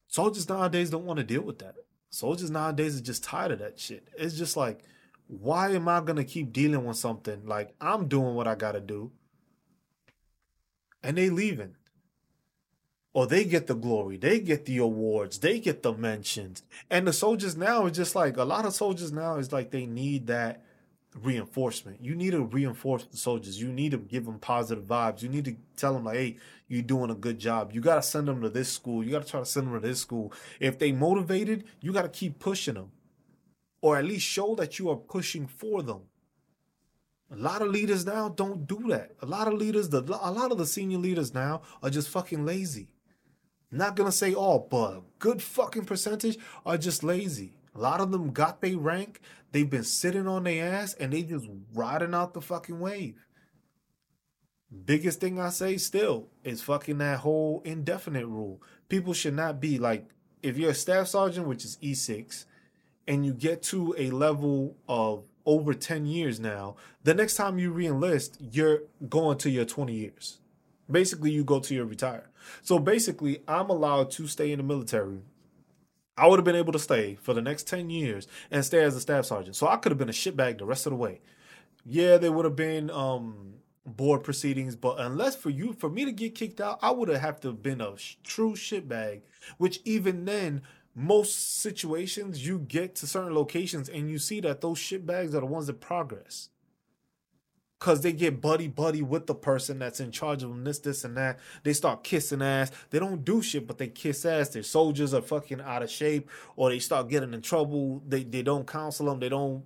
[0.08, 1.76] Soldiers nowadays don't want to deal with that.
[2.10, 4.08] Soldiers nowadays are just tired of that shit.
[4.18, 4.84] It's just like,
[5.28, 7.46] why am I gonna keep dealing with something?
[7.46, 9.12] Like I'm doing what I gotta do
[11.04, 11.76] and they leaving.
[13.14, 16.64] Or they get the glory, they get the awards, they get the mentions.
[16.90, 19.86] And the soldiers now are just like a lot of soldiers now is like they
[19.86, 20.64] need that
[21.22, 22.04] reinforcement.
[22.04, 23.62] You need to reinforce the soldiers.
[23.62, 25.22] You need to give them positive vibes.
[25.22, 26.38] You need to tell them like, hey,
[26.68, 27.72] you're doing a good job.
[27.72, 29.04] You got to send them to this school.
[29.04, 30.34] You got to try to send them to this school.
[30.60, 32.92] If they motivated, you got to keep pushing them,
[33.82, 36.02] or at least show that you are pushing for them.
[37.32, 39.12] A lot of leaders now don't do that.
[39.22, 42.46] A lot of leaders, the a lot of the senior leaders now are just fucking
[42.46, 42.90] lazy.
[43.72, 47.58] Not gonna say all, but a good fucking percentage are just lazy.
[47.76, 49.20] A lot of them got their rank,
[49.52, 53.26] they've been sitting on their ass, and they just riding out the fucking wave.
[54.86, 58.62] Biggest thing I say still is fucking that whole indefinite rule.
[58.90, 60.08] People should not be like,
[60.42, 62.46] if you're a staff sergeant, which is E6,
[63.08, 67.74] and you get to a level of over 10 years now, the next time you
[67.74, 70.40] reenlist, you're going to your 20 years.
[70.90, 72.30] Basically, you go to your retire.
[72.62, 75.20] So basically, I'm allowed to stay in the military.
[76.18, 78.96] I would have been able to stay for the next 10 years and stay as
[78.96, 79.56] a staff sergeant.
[79.56, 81.22] So I could have been a shitbag the rest of the way.
[81.86, 86.12] Yeah, there would have been um, board proceedings, but unless for you, for me to
[86.12, 89.22] get kicked out, I would have have to have been a true shitbag,
[89.58, 90.62] which even then
[90.96, 95.40] most situations you get to certain locations and you see that those shit bags are
[95.40, 96.50] the ones that progress.
[97.80, 101.04] Because they get buddy buddy with the person that's in charge of them this this
[101.04, 101.40] and that.
[101.64, 102.72] They start kissing ass.
[102.92, 104.50] They don't do shit but they kiss ass.
[104.50, 108.02] Their soldiers are fucking out of shape or they start getting in trouble.
[108.08, 109.64] They, they don't counsel them they don't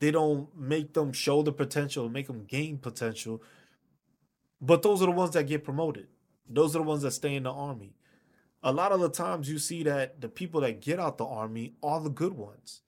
[0.00, 3.40] they don't make them show the potential make them gain potential.
[4.60, 6.08] But those are the ones that get promoted.
[6.48, 7.94] Those are the ones that stay in the army
[8.64, 11.74] a lot of the times you see that the people that get out the army
[11.82, 12.80] are the good ones,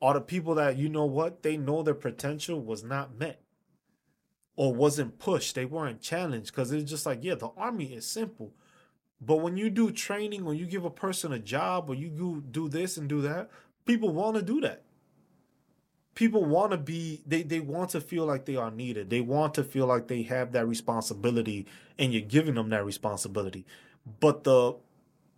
[0.00, 3.42] are the people that you know what they know their potential was not met
[4.54, 8.54] or wasn't pushed, they weren't challenged because it's just like yeah, the army is simple.
[9.20, 12.44] But when you do training, when you give a person a job, or you do,
[12.50, 13.50] do this and do that,
[13.86, 14.82] people want to do that.
[16.14, 19.10] People want to be, they, they want to feel like they are needed.
[19.10, 21.66] They want to feel like they have that responsibility
[21.98, 23.66] and you're giving them that responsibility.
[24.20, 24.76] But the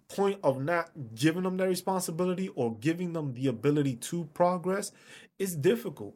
[0.09, 4.91] point of not giving them that responsibility or giving them the ability to progress
[5.39, 6.15] is difficult.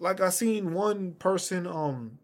[0.00, 2.18] Like I seen one person, um,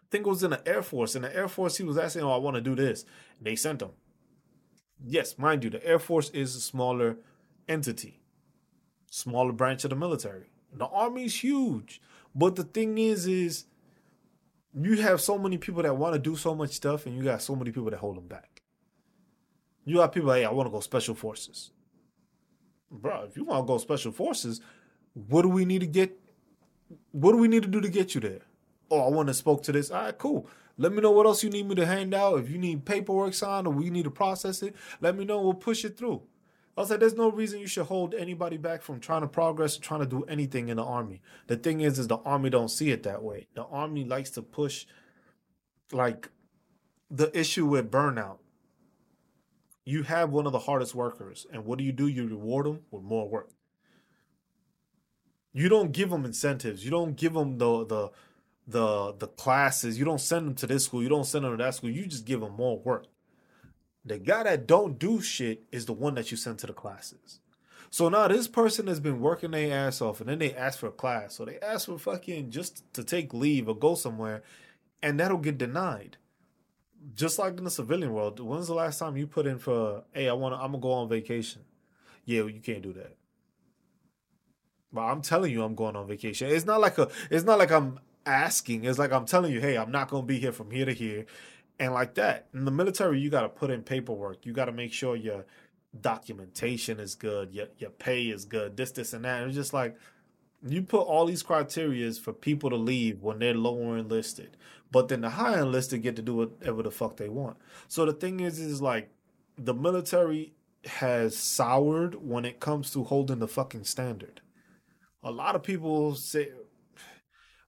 [0.00, 1.14] I think it was in the Air Force.
[1.14, 3.04] In the Air Force, he was asking, "Oh, I want to do this."
[3.40, 3.90] They sent him.
[5.04, 7.18] Yes, mind you, the Air Force is a smaller
[7.68, 8.20] entity,
[9.10, 10.50] smaller branch of the military.
[10.72, 12.00] The Army is huge,
[12.34, 13.66] but the thing is, is
[14.74, 17.42] you have so many people that want to do so much stuff, and you got
[17.42, 18.57] so many people that hold them back.
[19.88, 21.70] You got people hey, I want to go special forces.
[22.90, 24.60] Bro, if you want to go special forces,
[25.14, 26.14] what do we need to get?
[27.12, 28.42] What do we need to do to get you there?
[28.90, 29.90] Oh, I want to spoke to this.
[29.90, 30.46] All right, cool.
[30.76, 32.38] Let me know what else you need me to hand out.
[32.38, 35.40] If you need paperwork signed or we need to process it, let me know.
[35.40, 36.20] We'll push it through.
[36.76, 39.80] I like, there's no reason you should hold anybody back from trying to progress or
[39.80, 41.22] trying to do anything in the army.
[41.46, 43.46] The thing is, is the army don't see it that way.
[43.54, 44.84] The army likes to push
[45.92, 46.28] like
[47.10, 48.38] the issue with burnout
[49.88, 52.06] you have one of the hardest workers, and what do you do?
[52.06, 53.48] You reward them with more work.
[55.54, 56.84] You don't give them incentives.
[56.84, 58.10] You don't give them the the
[58.66, 59.98] the the classes.
[59.98, 61.02] You don't send them to this school.
[61.02, 61.88] You don't send them to that school.
[61.88, 63.06] You just give them more work.
[64.04, 67.40] The guy that don't do shit is the one that you send to the classes.
[67.88, 70.88] So now this person has been working their ass off, and then they ask for
[70.88, 71.36] a class.
[71.36, 74.42] So they ask for fucking just to take leave or go somewhere,
[75.02, 76.18] and that'll get denied
[77.14, 80.28] just like in the civilian world, when's the last time you put in for, hey,
[80.28, 81.62] I want to, I'm gonna go on vacation?
[82.24, 83.16] Yeah, you can't do that.
[84.92, 86.48] But I'm telling you, I'm going on vacation.
[86.50, 88.84] It's not like a, it's not like I'm asking.
[88.84, 91.26] It's like I'm telling you, hey, I'm not gonna be here from here to here,
[91.78, 92.48] and like that.
[92.54, 94.44] In the military, you got to put in paperwork.
[94.46, 95.44] You got to make sure your
[95.98, 99.46] documentation is good, your your pay is good, this, this, and that.
[99.46, 99.96] It's just like
[100.66, 104.56] you put all these criterias for people to leave when they're lower enlisted,
[104.90, 107.56] but then the high enlisted get to do whatever the fuck they want.
[107.88, 109.10] So the thing is, is like
[109.56, 114.40] the military has soured when it comes to holding the fucking standard.
[115.22, 116.50] A lot of people say,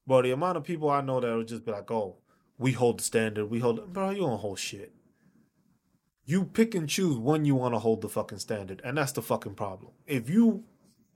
[0.07, 2.19] but the amount of people I know that will just be like, "Oh,
[2.59, 4.95] we hold the standard, we hold," bro, you don't hold shit.
[6.25, 9.23] You pick and choose when you want to hold the fucking standard, and that's the
[9.23, 9.93] fucking problem.
[10.07, 10.65] If you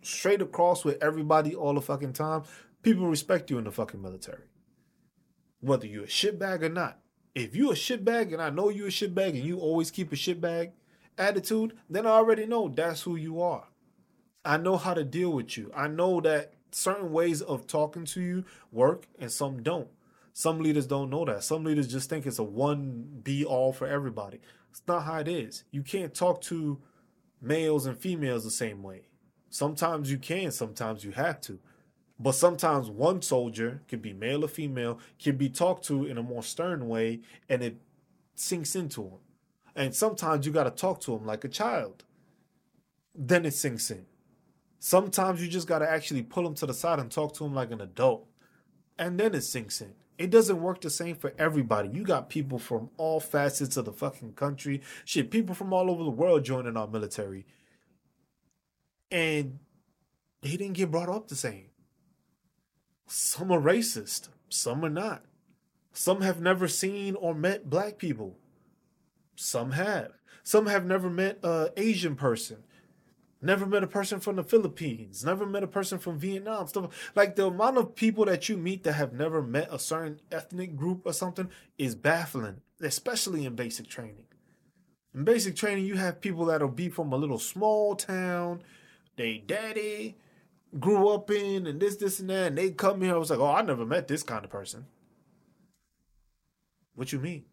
[0.03, 2.43] straight across with everybody all the fucking time,
[2.83, 4.43] people respect you in the fucking military.
[5.65, 6.99] Whether you're a shitbag or not.
[7.35, 10.17] If you're a shitbag and I know you're a shitbag and you always keep a
[10.17, 10.73] shitbag
[11.17, 13.69] attitude, then I already know that's who you are.
[14.45, 15.73] I know how to deal with you.
[15.75, 19.89] I know that certain ways of talking to you work and some don't.
[20.35, 21.45] Some leaders don't know that.
[21.45, 24.41] Some leaders just think it's a one be all for everybody.
[24.71, 25.65] It's not how it is.
[25.71, 26.79] You can't talk to
[27.41, 29.07] males and females the same way.
[29.49, 31.59] Sometimes you can, sometimes you have to.
[32.25, 36.23] But sometimes one soldier, could be male or female, can be talked to in a
[36.23, 37.77] more stern way and it
[38.35, 39.19] sinks into him.
[39.77, 42.05] And sometimes you got to talk to him like a child.
[43.15, 44.07] Then it sinks in.
[44.79, 47.53] Sometimes you just got to actually pull him to the side and talk to him
[47.53, 48.27] like an adult.
[48.99, 49.93] And then it sinks in.
[50.17, 51.91] It doesn't work the same for everybody.
[51.91, 54.81] You got people from all facets of the fucking country.
[55.05, 57.45] Shit, people from all over the world joining our military
[59.11, 59.59] and
[60.41, 61.67] they didn't get brought up the same.
[63.07, 65.25] Some are racist, some are not.
[65.93, 68.37] Some have never seen or met black people.
[69.37, 70.13] Some have.
[70.43, 72.65] Some have never met an Asian person.
[73.41, 75.25] Never met a person from the Philippines.
[75.25, 76.67] Never met a person from Vietnam.
[76.67, 80.21] Stuff like the amount of people that you meet that have never met a certain
[80.33, 84.25] ethnic group or something is baffling, especially in basic training.
[85.15, 88.63] In basic training, you have people that'll be from a little small town
[89.17, 90.17] they daddy
[90.79, 93.15] grew up in and this, this, and that, and they come here.
[93.15, 94.87] I was like, oh, I never met this kind of person.
[96.95, 97.45] What you mean?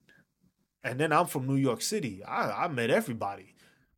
[0.84, 2.23] And then I'm from New York City.
[2.23, 3.55] I, I met everybody.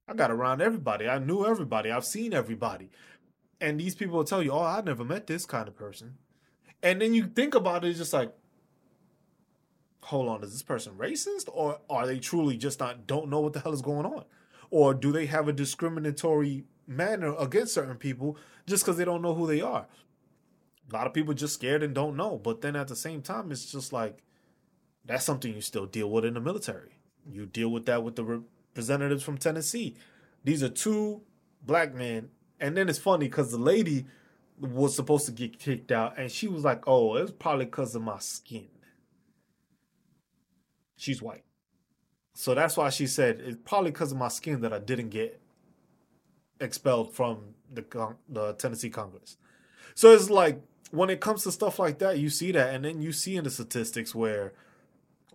[0.08, 1.08] I got around everybody.
[1.08, 1.92] I knew everybody.
[1.92, 2.90] I've seen everybody.
[3.62, 6.18] And these people will tell you, oh, I never met this kind of person.
[6.82, 8.34] And then you think about it, it's just like,
[10.02, 11.48] hold on, is this person racist?
[11.52, 14.26] Or are they truly just not don't know what the hell is going on?
[14.70, 19.34] Or do they have a discriminatory manner against certain people just because they don't know
[19.34, 19.88] who they are.
[20.92, 22.38] A lot of people just scared and don't know.
[22.38, 24.24] But then at the same time, it's just like
[25.06, 26.98] that's something you still deal with in the military.
[27.30, 29.96] You deal with that with the representatives from Tennessee.
[30.44, 31.22] These are two
[31.62, 32.30] black men.
[32.60, 34.06] And then it's funny because the lady
[34.60, 38.02] was supposed to get kicked out and she was like, oh, it's probably because of
[38.02, 38.68] my skin.
[40.96, 41.44] She's white.
[42.34, 45.42] So that's why she said it's probably because of my skin that I didn't get
[46.64, 49.38] expelled from the the Tennessee Congress.
[49.96, 53.02] So it's like when it comes to stuff like that, you see that, and then
[53.02, 54.54] you see in the statistics where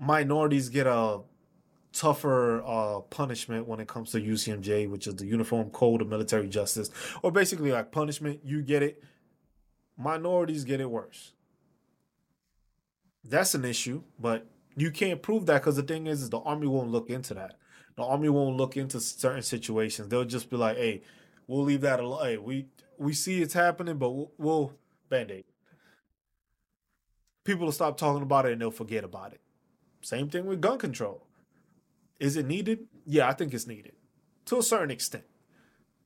[0.00, 1.20] minorities get a
[1.92, 6.48] tougher uh, punishment when it comes to UCMJ, which is the Uniform Code of Military
[6.48, 6.90] Justice,
[7.22, 8.40] or basically like punishment.
[8.44, 9.02] You get it.
[9.96, 11.32] Minorities get it worse.
[13.24, 16.68] That's an issue, but you can't prove that because the thing is, is the army
[16.68, 17.56] won't look into that.
[17.96, 20.08] The army won't look into certain situations.
[20.08, 21.02] They'll just be like, "Hey,
[21.48, 22.44] we'll leave that alone.
[22.44, 24.72] We we see it's happening, but we'll, we'll
[25.08, 25.44] band aid."
[27.42, 29.40] People will stop talking about it and they'll forget about it.
[30.02, 31.26] Same thing with gun control.
[32.20, 32.86] Is it needed?
[33.06, 33.92] Yeah, I think it's needed
[34.48, 35.24] to a certain extent.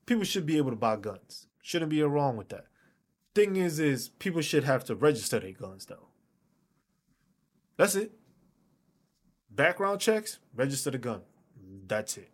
[0.05, 1.47] People should be able to buy guns.
[1.63, 2.67] Shouldn't be wrong with that.
[3.35, 6.09] Thing is, is people should have to register their guns though.
[7.77, 8.13] That's it.
[9.49, 11.21] Background checks, register the gun.
[11.87, 12.32] That's it.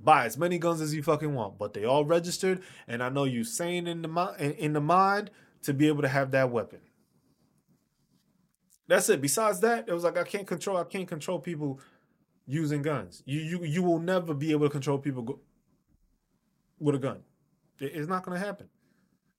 [0.00, 3.24] Buy as many guns as you fucking want, but they all registered, and I know
[3.24, 5.30] you sane in the mind in the mind
[5.62, 6.80] to be able to have that weapon.
[8.86, 9.20] That's it.
[9.20, 10.76] Besides that, it was like I can't control.
[10.76, 11.80] I can't control people
[12.46, 13.22] using guns.
[13.26, 15.40] You you you will never be able to control people go,
[16.78, 17.20] with a gun.
[17.80, 18.68] It's not going to happen.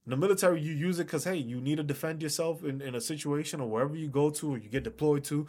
[0.06, 2.96] In the military, you use it because hey, you need to defend yourself in, in
[2.96, 5.48] a situation or wherever you go to or you get deployed to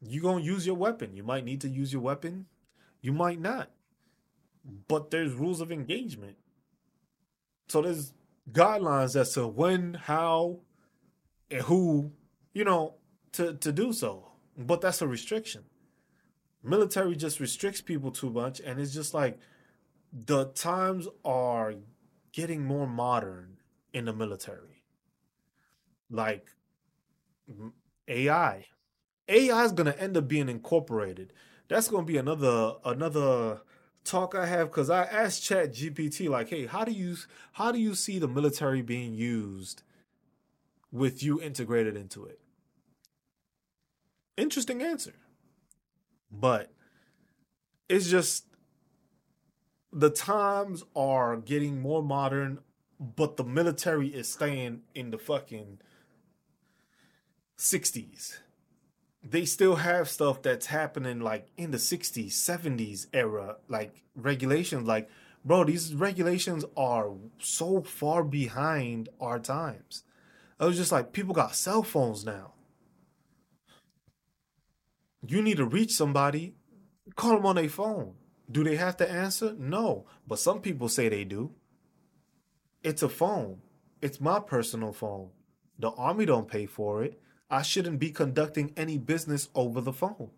[0.00, 1.16] You're gonna use your weapon.
[1.16, 2.46] You might need to use your weapon.
[3.00, 3.70] You might not.
[4.88, 6.36] But there's rules of engagement.
[7.68, 8.12] So there's
[8.52, 10.60] guidelines as to when, how,
[11.50, 12.12] and who,
[12.54, 12.94] you know,
[13.32, 14.32] to, to do so.
[14.56, 15.64] But that's a restriction.
[16.62, 19.38] Military just restricts people too much, and it's just like
[20.12, 21.74] the times are
[22.32, 23.58] getting more modern
[23.92, 24.82] in the military.
[26.10, 26.48] Like
[28.08, 28.66] AI.
[29.28, 31.32] AI is going to end up being incorporated.
[31.68, 33.62] That's going to be another another
[34.04, 37.16] talk I have cuz I asked Chat GPT like, "Hey, how do you
[37.52, 39.82] how do you see the military being used
[40.92, 42.40] with you integrated into it?"
[44.36, 45.14] Interesting answer.
[46.30, 46.72] But
[47.88, 48.46] it's just
[49.92, 52.58] the times are getting more modern,
[52.98, 55.78] but the military is staying in the fucking
[57.56, 58.38] 60s.
[59.28, 64.86] They still have stuff that's happening like in the 60s, 70s era, like regulations.
[64.86, 65.08] Like,
[65.44, 70.04] bro, these regulations are so far behind our times.
[70.60, 72.52] I was just like, people got cell phones now.
[75.26, 76.54] You need to reach somebody,
[77.16, 78.14] call them on their phone.
[78.50, 79.54] Do they have to answer?
[79.58, 80.04] No.
[80.28, 81.52] But some people say they do.
[82.82, 83.62] It's a phone.
[84.02, 85.30] It's my personal phone.
[85.78, 87.18] The army don't pay for it.
[87.50, 90.30] I shouldn't be conducting any business over the phone.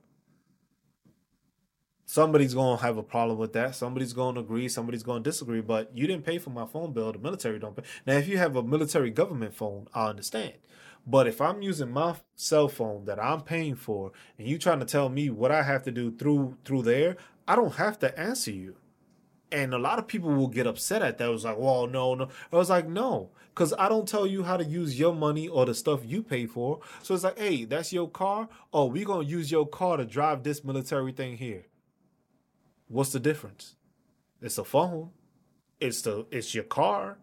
[2.08, 3.74] Somebody's going to have a problem with that.
[3.74, 4.68] Somebody's going to agree.
[4.68, 5.60] Somebody's going to disagree.
[5.60, 7.12] But you didn't pay for my phone bill.
[7.12, 7.82] The military don't pay.
[8.06, 10.52] Now, if you have a military government phone, I understand.
[11.04, 14.86] But if I'm using my cell phone that I'm paying for, and you trying to
[14.86, 18.52] tell me what I have to do through through there, I don't have to answer
[18.52, 18.76] you.
[19.52, 21.28] And a lot of people will get upset at that.
[21.28, 22.28] It was like, well, no, no.
[22.52, 25.64] I was like, no, because I don't tell you how to use your money or
[25.64, 26.80] the stuff you pay for.
[27.02, 28.48] So it's like, hey, that's your car.
[28.72, 31.64] Oh, we're going to use your car to drive this military thing here.
[32.88, 33.74] What's the difference?
[34.42, 35.10] It's a phone.
[35.80, 37.16] It's the it's your car.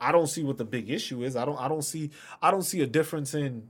[0.00, 1.36] I don't see what the big issue is.
[1.36, 2.10] I don't I don't see
[2.42, 3.68] I don't see a difference in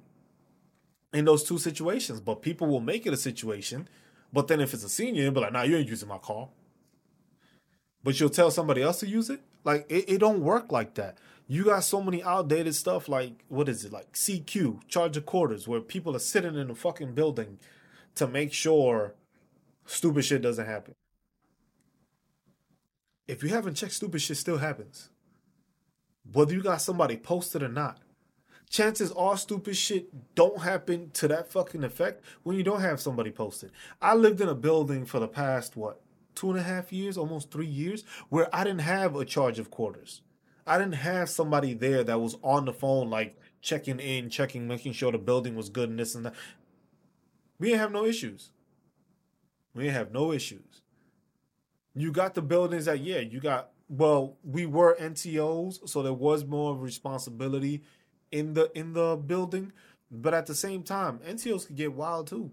[1.13, 3.89] in those two situations, but people will make it a situation
[4.33, 6.49] but then if it's a senior, you'll be like, nah, you ain't using my car.
[8.03, 9.41] But you'll tell somebody else to use it?
[9.65, 11.19] Like it, it don't work like that.
[11.47, 13.93] You got so many outdated stuff like what is it?
[13.93, 17.59] Like CQ, charge of quarters, where people are sitting in a fucking building
[18.15, 19.15] to make sure
[19.87, 20.95] stupid shit doesn't happen.
[23.27, 25.11] If you haven't checked, stupid shit still happens.
[26.33, 28.01] Whether you got somebody posted or not
[28.71, 33.31] chances are stupid shit don't happen to that fucking effect when you don't have somebody
[33.31, 33.73] posted.
[34.01, 36.01] I lived in a building for the past, what,
[36.35, 39.71] two and a half years, almost three years, where I didn't have a charge of
[39.71, 40.23] quarters.
[40.67, 44.93] I didn't have somebody there that was on the phone, like checking in, checking, making
[44.93, 46.35] sure the building was good and this and that.
[47.59, 48.53] We didn't have no issues.
[49.75, 50.83] We didn't have no issues.
[51.95, 56.45] You got the buildings that, yeah, you got, well, we were NCOs, so there was
[56.45, 57.83] more responsibility
[58.31, 59.73] in the in the building,
[60.11, 62.53] but at the same time, NCOs could get wild too.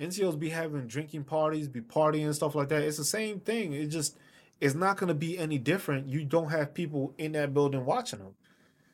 [0.00, 2.82] NCOs be having drinking parties, be partying and stuff like that.
[2.82, 3.74] It's the same thing.
[3.74, 4.16] It just
[4.60, 6.08] it's not going to be any different.
[6.08, 8.34] You don't have people in that building watching them.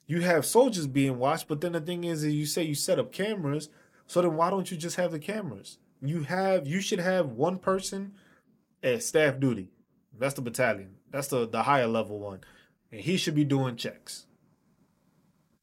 [0.07, 2.99] You have soldiers being watched, but then the thing is, is you say you set
[2.99, 3.69] up cameras,
[4.07, 5.79] so then why don't you just have the cameras?
[6.03, 8.13] You have you should have one person
[8.83, 9.71] at staff duty.
[10.17, 10.97] That's the battalion.
[11.11, 12.41] That's the the higher level one,
[12.91, 14.27] and he should be doing checks.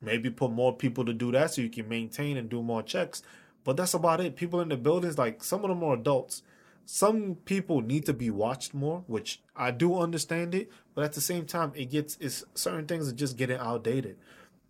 [0.02, 3.24] Maybe put more people to do that so you can maintain and do more checks.
[3.64, 4.36] But that's about it.
[4.36, 6.44] People in the buildings, like some of them are adults.
[6.86, 10.70] Some people need to be watched more, which I do understand it.
[10.94, 14.18] But at the same time, it gets it's certain things are just getting outdated.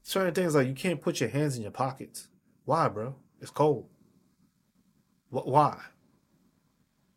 [0.04, 2.28] Certain things like you can't put your hands in your pockets.
[2.66, 3.16] Why, bro?
[3.42, 3.88] It's cold.
[5.30, 5.80] Why?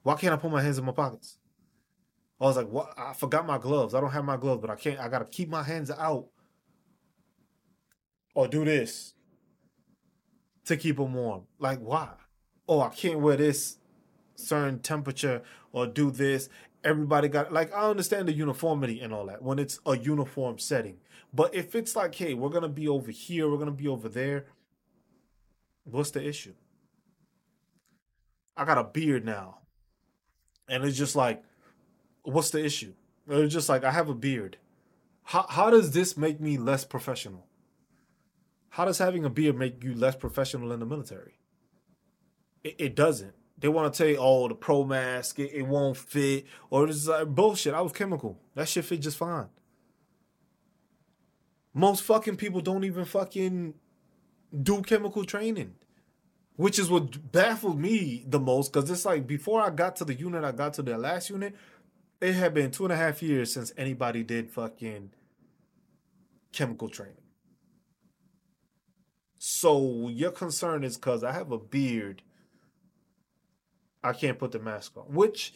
[0.02, 1.38] Why can't I put my hands in my pockets?
[2.40, 2.94] I was like, what?
[2.96, 3.94] I forgot my gloves.
[3.94, 4.98] I don't have my gloves, but I can't.
[4.98, 6.28] I gotta keep my hands out
[8.34, 9.15] or do this
[10.66, 11.42] to keep them warm.
[11.58, 12.10] Like why?
[12.68, 13.78] Oh, I can't wear this
[14.34, 15.42] certain temperature
[15.72, 16.48] or do this.
[16.84, 20.98] Everybody got like I understand the uniformity and all that when it's a uniform setting.
[21.32, 24.46] But if it's like, hey, we're gonna be over here, we're gonna be over there,
[25.84, 26.54] what's the issue?
[28.56, 29.58] I got a beard now.
[30.68, 31.42] And it's just like,
[32.22, 32.94] what's the issue?
[33.28, 34.58] It's just like I have a beard.
[35.24, 37.46] How how does this make me less professional?
[38.70, 41.38] How does having a beard make you less professional in the military?
[42.62, 43.34] It, it doesn't.
[43.58, 47.06] They want to tell you, oh, the pro mask, it, it won't fit, or it's
[47.06, 47.74] like bullshit.
[47.74, 48.38] I was chemical.
[48.54, 49.48] That shit fit just fine.
[51.72, 53.74] Most fucking people don't even fucking
[54.62, 55.74] do chemical training,
[56.56, 58.72] which is what baffled me the most.
[58.72, 61.54] Because it's like before I got to the unit, I got to the last unit,
[62.20, 65.10] it had been two and a half years since anybody did fucking
[66.52, 67.25] chemical training.
[69.38, 72.22] So your concern is because I have a beard,
[74.02, 75.04] I can't put the mask on.
[75.04, 75.52] Which,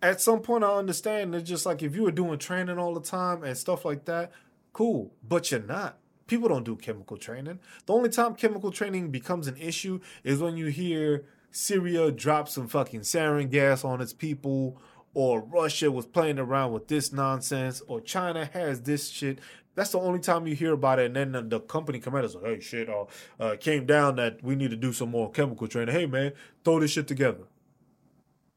[0.00, 1.34] at some point, I understand.
[1.34, 4.32] It's just like if you were doing training all the time and stuff like that,
[4.72, 5.14] cool.
[5.22, 5.98] But you're not.
[6.26, 7.58] People don't do chemical training.
[7.86, 12.68] The only time chemical training becomes an issue is when you hear Syria drop some
[12.68, 14.80] fucking sarin gas on its people,
[15.14, 19.40] or Russia was playing around with this nonsense, or China has this shit.
[19.78, 21.06] That's the only time you hear about it.
[21.06, 23.04] And then the, the company commanders like, hey, shit, uh,
[23.38, 25.94] uh, came down that we need to do some more chemical training.
[25.94, 26.32] Hey, man,
[26.64, 27.44] throw this shit together.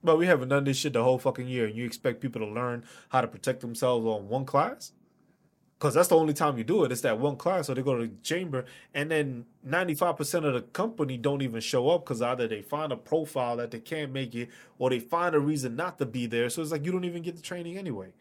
[0.03, 2.47] But we haven't done this shit the whole fucking year, and you expect people to
[2.47, 4.93] learn how to protect themselves on one class?
[5.77, 6.91] Because that's the only time you do it.
[6.91, 8.65] It's that one class, so they go to the chamber,
[8.95, 12.97] and then 95% of the company don't even show up because either they find a
[12.97, 14.49] profile that they can't make it,
[14.79, 16.49] or they find a reason not to be there.
[16.49, 18.11] So it's like you don't even get the training anyway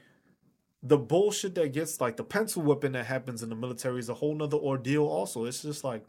[0.83, 4.14] the bullshit that gets like the pencil whipping that happens in the military is a
[4.14, 5.45] whole nother ordeal also.
[5.45, 6.05] It's just like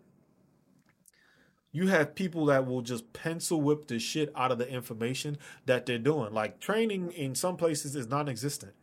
[1.74, 5.86] you have people that will just pencil whip the shit out of the information that
[5.86, 6.34] they're doing.
[6.34, 8.74] Like training in some places is non-existent.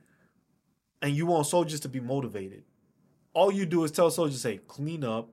[1.00, 2.64] And you want soldiers to be motivated.
[3.32, 5.30] All you do is tell soldiers say clean up.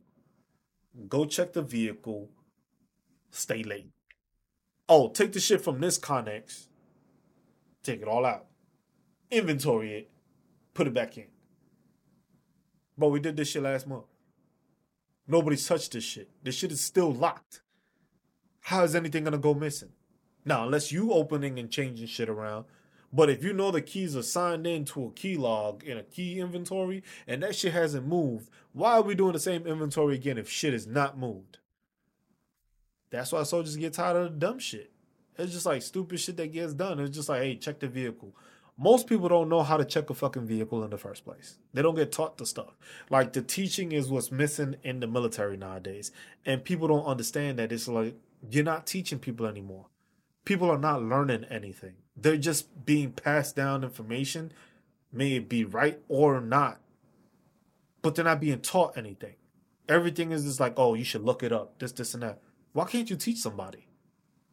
[1.10, 2.30] Go check the vehicle.
[3.32, 3.90] Stay late.
[4.88, 6.68] Oh take the shit from this connex.
[7.84, 8.46] Take it all out.
[9.32, 10.12] Inventory it
[10.76, 11.26] put it back in.
[12.96, 14.06] But we did this shit last month.
[15.28, 16.30] Nobody's touched this shit.
[16.44, 17.62] This shit is still locked.
[18.62, 19.94] How is anything gonna go missing?
[20.44, 22.66] Now, unless you opening and changing shit around.
[23.12, 26.40] But if you know the keys are signed into a key log in a key
[26.40, 30.50] inventory and that shit hasn't moved, why are we doing the same inventory again if
[30.50, 31.60] shit is not moved?
[33.10, 34.92] That's why soldiers get tired of the dumb shit.
[35.38, 37.00] It's just like stupid shit that gets done.
[37.00, 38.36] It's just like, hey, check the vehicle
[38.78, 41.60] most people don't know how to check a fucking vehicle in the first place.
[41.74, 42.76] They don't get taught the stuff.
[43.10, 46.12] Like the teaching is what's missing in the military nowadays.
[46.46, 48.16] And people don't understand that it's like
[48.50, 49.86] you're not teaching people anymore.
[50.44, 51.94] People are not learning anything.
[52.18, 54.52] They're just being passed down information,
[55.12, 56.80] may it be right or not.
[58.02, 59.36] But they're not being taught anything.
[59.88, 62.42] Everything is just like, oh, you should look it up, this, this, and that.
[62.74, 63.88] Why can't you teach somebody?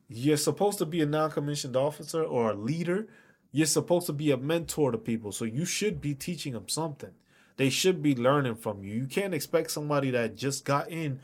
[0.09, 3.09] You're supposed to be a non commissioned officer or a leader
[3.53, 7.12] you're supposed to be a mentor to people, so you should be teaching them something.
[7.57, 8.94] They should be learning from you.
[8.94, 11.20] You can't expect somebody that just got in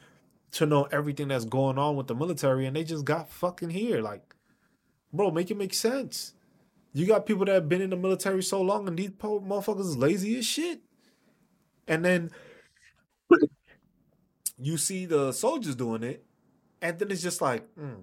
[0.53, 4.01] to know everything that's going on with the military and they just got fucking here.
[4.03, 4.35] Like,
[5.13, 6.35] bro, make it make sense.
[6.93, 9.97] You got people that have been in the military so long and these motherfuckers is
[9.97, 10.81] lazy as shit.
[11.87, 12.31] And then
[14.59, 16.25] you see the soldiers doing it,
[16.83, 18.03] and then it's just like, mm.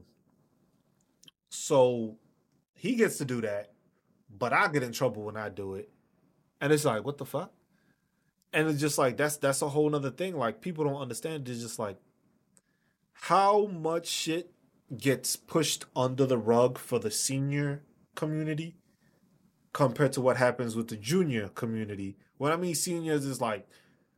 [1.49, 2.15] so
[2.73, 3.74] he gets to do that
[4.37, 5.89] but I get in trouble when I do it.
[6.61, 7.51] And it's like, what the fuck?
[8.53, 10.37] And it's just like that's that's a whole nother thing.
[10.37, 11.47] Like people don't understand.
[11.49, 11.97] It's just like
[13.13, 14.51] how much shit
[14.95, 17.83] gets pushed under the rug for the senior
[18.15, 18.75] community
[19.73, 22.15] compared to what happens with the junior community.
[22.37, 23.67] What I mean seniors is like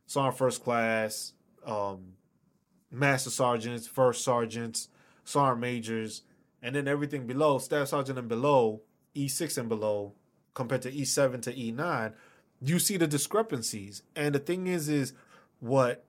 [0.06, 1.32] sergeant first class,
[1.66, 2.14] um,
[2.90, 4.88] master sergeants, first sergeants,
[5.24, 6.22] sergeant majors,
[6.62, 8.82] and then everything below, staff sergeant and below
[9.26, 10.12] E6 and below
[10.54, 12.12] compared to E7 to E9,
[12.60, 14.02] you see the discrepancies.
[14.16, 15.12] And the thing is, is
[15.60, 16.04] what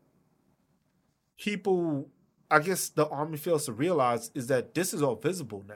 [1.38, 2.10] people,
[2.50, 5.76] I guess the Army fails to realize is that this is all visible now.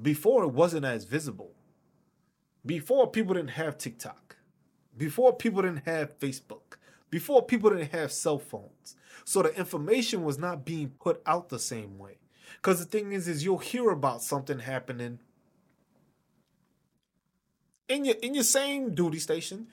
[0.00, 1.52] Before it wasn't as visible.
[2.64, 4.36] Before people didn't have TikTok.
[4.96, 6.76] Before people didn't have Facebook.
[7.10, 8.96] Before people didn't have cell phones.
[9.24, 12.18] So the information was not being put out the same way.
[12.56, 15.18] Because the thing is, is you'll hear about something happening
[17.92, 19.68] in your in your same duty station,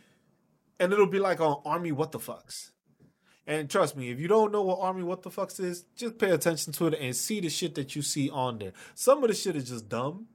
[0.80, 2.72] and it'll be like on Army what the fucks.
[3.47, 6.30] And trust me, if you don't know what Army what the fucks is, just pay
[6.32, 8.74] attention to it and see the shit that you see on there.
[8.93, 10.28] Some of the shit is just dumb.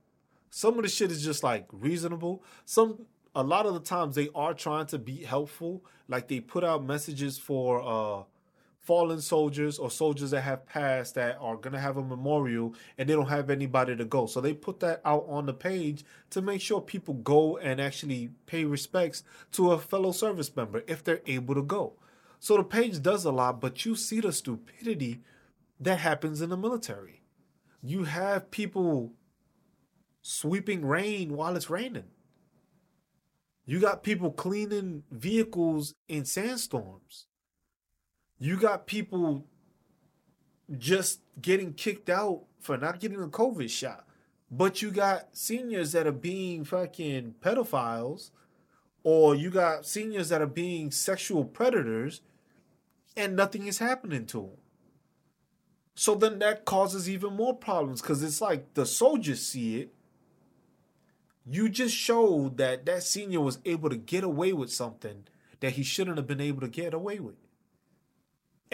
[0.50, 2.42] Some of the shit is just like reasonable.
[2.64, 5.84] Some a lot of the times they are trying to be helpful.
[6.08, 8.24] Like they put out messages for uh
[8.84, 13.08] fallen soldiers or soldiers that have passed that are going to have a memorial and
[13.08, 14.26] they don't have anybody to go.
[14.26, 18.30] So they put that out on the page to make sure people go and actually
[18.46, 19.22] pay respects
[19.52, 21.94] to a fellow service member if they're able to go.
[22.40, 25.22] So the page does a lot, but you see the stupidity
[25.80, 27.22] that happens in the military.
[27.82, 29.14] You have people
[30.20, 32.10] sweeping rain while it's raining.
[33.64, 37.26] You got people cleaning vehicles in sandstorms
[38.44, 39.46] you got people
[40.76, 44.06] just getting kicked out for not getting a COVID shot.
[44.50, 48.32] But you got seniors that are being fucking pedophiles,
[49.02, 52.20] or you got seniors that are being sexual predators,
[53.16, 54.58] and nothing is happening to them.
[55.94, 59.94] So then that causes even more problems because it's like the soldiers see it.
[61.46, 65.24] You just showed that that senior was able to get away with something
[65.60, 67.36] that he shouldn't have been able to get away with.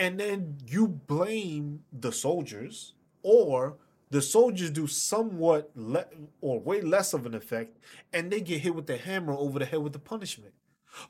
[0.00, 3.76] And then you blame the soldiers, or
[4.08, 6.06] the soldiers do somewhat le-
[6.40, 7.76] or way less of an effect,
[8.10, 10.54] and they get hit with the hammer over the head with the punishment.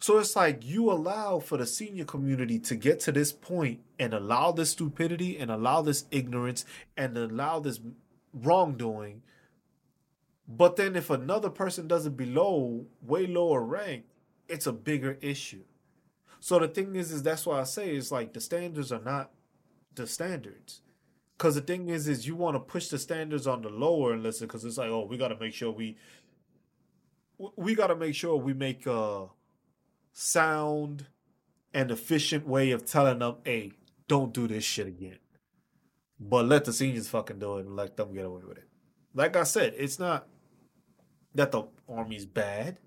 [0.01, 4.13] So it's like you allow for the senior community to get to this point and
[4.13, 6.65] allow this stupidity and allow this ignorance
[6.97, 7.79] and allow this
[8.35, 9.23] wrongdoing.
[10.49, 14.07] But then if another person does it below, way lower rank,
[14.49, 15.63] it's a bigger issue.
[16.41, 19.31] So the thing is, is that's why I say it's like the standards are not
[19.95, 20.81] the standards.
[21.39, 24.23] Cause the thing is, is you want to push the standards on the lower and
[24.23, 25.97] listen, because it's like, oh, we got to make sure we,
[27.57, 29.29] we got to make sure we make a
[30.13, 31.07] sound
[31.73, 33.73] and efficient way of telling them, hey,
[34.09, 35.19] don't do this shit again.
[36.19, 38.69] But let the seniors fucking do it and let them get away with it.
[39.15, 40.27] Like I said, it's not
[41.35, 42.79] that the army's bad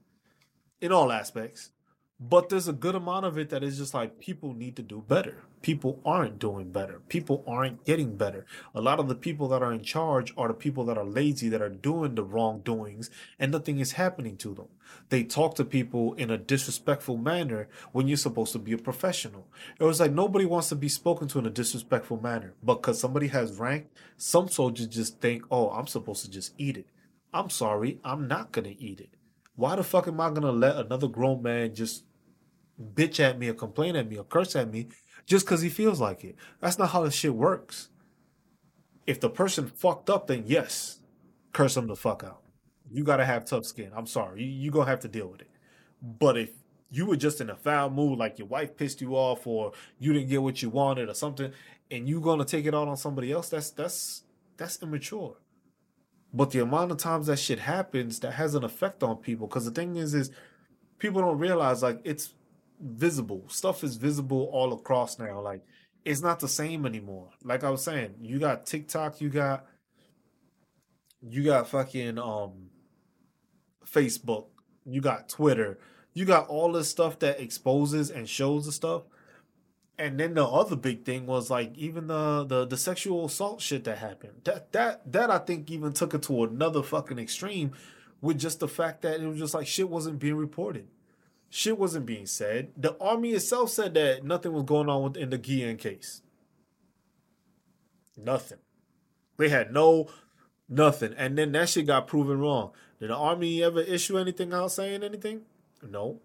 [0.82, 1.72] in all aspects.
[2.20, 5.04] But there's a good amount of it that is just like people need to do
[5.06, 5.44] better.
[5.62, 7.02] People aren't doing better.
[7.10, 8.46] People aren't getting better.
[8.76, 11.50] A lot of the people that are in charge are the people that are lazy,
[11.50, 13.10] that are doing the wrongdoings,
[13.40, 14.68] and nothing is happening to them.
[15.10, 19.48] They talk to people in a disrespectful manner when you're supposed to be a professional.
[19.80, 22.54] It was like nobody wants to be spoken to in a disrespectful manner.
[22.62, 23.88] But because somebody has rank,
[24.18, 26.88] some soldiers just think, oh, I'm supposed to just eat it.
[27.34, 29.10] I'm sorry, I'm not going to eat it.
[29.56, 32.06] Why the fuck am I to let another grown man just
[32.82, 34.88] bitch at me or complain at me or curse at me
[35.26, 36.36] just because he feels like it.
[36.60, 37.90] That's not how this shit works.
[39.06, 41.00] If the person fucked up, then yes,
[41.52, 42.42] curse them the fuck out.
[42.92, 43.92] You gotta have tough skin.
[43.96, 44.44] I'm sorry.
[44.44, 45.50] You, you gonna have to deal with it.
[46.02, 46.50] But if
[46.92, 50.14] you were just in a foul mood, like your wife pissed you off or you
[50.14, 51.52] didn't get what you wanted or something,
[51.92, 54.24] and you gonna take it out on somebody else, that's that's
[54.58, 55.38] that's immature.
[56.34, 59.48] But the amount of times that shit happens, that has an effect on people.
[59.48, 60.32] Because the thing is, is
[60.98, 62.34] people don't realize like it's
[62.80, 63.46] visible.
[63.48, 65.40] Stuff is visible all across now.
[65.42, 65.64] Like
[66.06, 67.30] it's not the same anymore.
[67.44, 69.66] Like I was saying, you got TikTok, you got
[71.22, 72.70] you got fucking um
[73.86, 74.48] Facebook,
[74.86, 75.78] you got Twitter,
[76.14, 79.04] you got all this stuff that exposes and shows the stuff.
[79.98, 83.84] And then the other big thing was like even the the the sexual assault shit
[83.84, 84.42] that happened.
[84.44, 87.74] That that that I think even took it to another fucking extreme
[88.22, 90.88] with just the fact that it was just like shit wasn't being reported
[91.54, 92.72] shit wasn't being said.
[92.76, 96.24] The army itself said that nothing was going on in the Guillen case.
[98.18, 98.58] Nothing.
[99.38, 100.08] They had no
[100.68, 101.14] nothing.
[101.16, 102.72] And then that shit got proven wrong.
[103.00, 105.42] Did the army ever issue anything out saying anything?
[105.88, 106.22] No.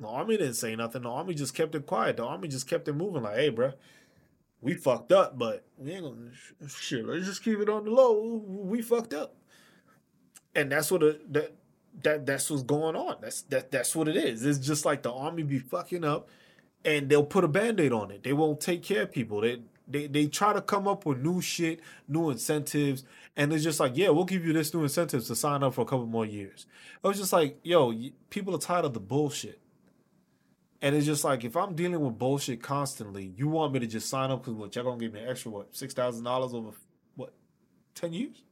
[0.00, 1.02] The army didn't say nothing.
[1.02, 2.18] The army just kept it quiet.
[2.18, 3.22] The army just kept it moving.
[3.22, 3.72] Like, hey, bro,
[4.60, 7.06] we fucked up, but we ain't gonna shit.
[7.06, 8.42] Let's just keep it on the low.
[8.46, 9.34] We fucked up,
[10.54, 11.50] and that's what the, the
[12.02, 13.16] that that's what's going on.
[13.20, 14.44] That's that that's what it is.
[14.44, 16.28] It's just like the army be fucking up
[16.84, 18.22] and they'll put a band-aid on it.
[18.22, 19.40] They won't take care of people.
[19.40, 23.04] They they they try to come up with new shit, new incentives,
[23.36, 25.82] and it's just like, yeah, we'll give you this new incentives to sign up for
[25.82, 26.66] a couple more years.
[27.02, 27.94] It was just like, yo,
[28.30, 29.60] people are tired of the bullshit.
[30.80, 34.08] And it's just like if I'm dealing with bullshit constantly, you want me to just
[34.08, 36.70] sign up because what y'all gonna give me an extra what six thousand dollars over
[37.16, 37.32] what
[37.94, 38.42] ten years?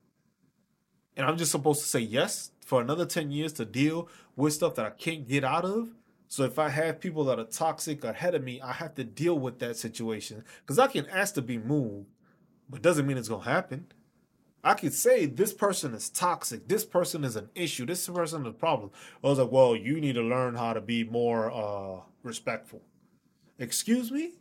[1.16, 4.74] And I'm just supposed to say yes for another 10 years to deal with stuff
[4.74, 5.88] that I can't get out of.
[6.28, 9.38] So if I have people that are toxic ahead of me, I have to deal
[9.38, 10.44] with that situation.
[10.60, 12.08] Because I can ask to be moved,
[12.68, 13.86] but doesn't mean it's to happen.
[14.66, 16.66] I could say this person is toxic.
[16.66, 17.86] This person is an issue.
[17.86, 18.90] This person is a problem.
[19.22, 22.82] I was like, well, you need to learn how to be more uh, respectful.
[23.60, 24.32] Excuse me?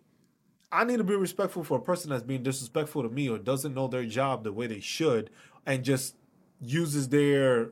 [0.72, 3.76] I need to be respectful for a person that's being disrespectful to me or doesn't
[3.76, 5.30] know their job the way they should
[5.64, 6.16] and just
[6.60, 7.70] uses their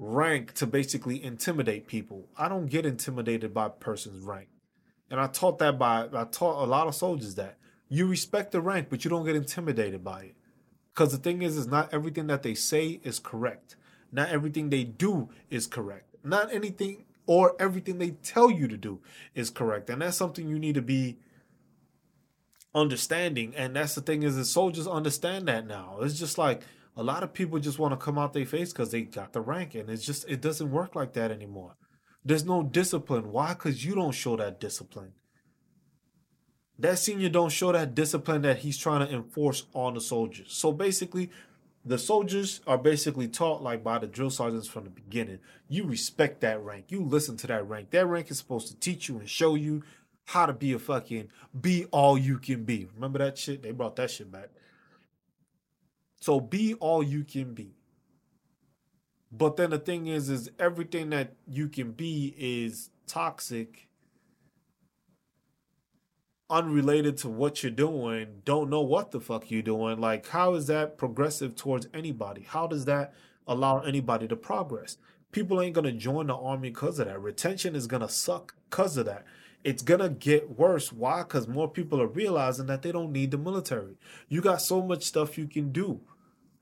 [0.00, 2.24] rank to basically intimidate people.
[2.36, 4.48] I don't get intimidated by a person's rank.
[5.12, 7.56] And I taught that by I taught a lot of soldiers that.
[7.88, 10.34] You respect the rank, but you don't get intimidated by it.
[10.94, 13.76] Because the thing is, is not everything that they say is correct.
[14.12, 16.14] Not everything they do is correct.
[16.22, 19.00] Not anything or everything they tell you to do
[19.34, 19.90] is correct.
[19.90, 21.18] And that's something you need to be
[22.74, 23.54] understanding.
[23.56, 25.98] And that's the thing is that soldiers understand that now.
[26.00, 26.62] It's just like
[26.96, 29.40] a lot of people just want to come out their face because they got the
[29.40, 31.76] rank and it's just it doesn't work like that anymore
[32.24, 35.12] there's no discipline why because you don't show that discipline
[36.78, 40.72] that senior don't show that discipline that he's trying to enforce on the soldiers so
[40.72, 41.30] basically
[41.86, 46.40] the soldiers are basically taught like by the drill sergeants from the beginning you respect
[46.40, 49.28] that rank you listen to that rank that rank is supposed to teach you and
[49.28, 49.82] show you
[50.26, 52.88] how to be a fucking be all you can be.
[52.94, 53.62] Remember that shit?
[53.62, 54.48] They brought that shit back.
[56.20, 57.74] So be all you can be.
[59.30, 63.83] But then the thing is, is everything that you can be is toxic,
[66.50, 70.00] unrelated to what you're doing, don't know what the fuck you're doing.
[70.00, 72.42] Like, how is that progressive towards anybody?
[72.42, 73.14] How does that
[73.46, 74.98] allow anybody to progress?
[75.32, 77.20] People ain't gonna join the army because of that.
[77.20, 79.24] Retention is gonna suck because of that
[79.64, 80.92] it's gonna get worse.
[80.92, 81.22] Why?
[81.22, 83.96] Because more people are realizing that they don't need the military.
[84.28, 86.00] You got so much stuff you can do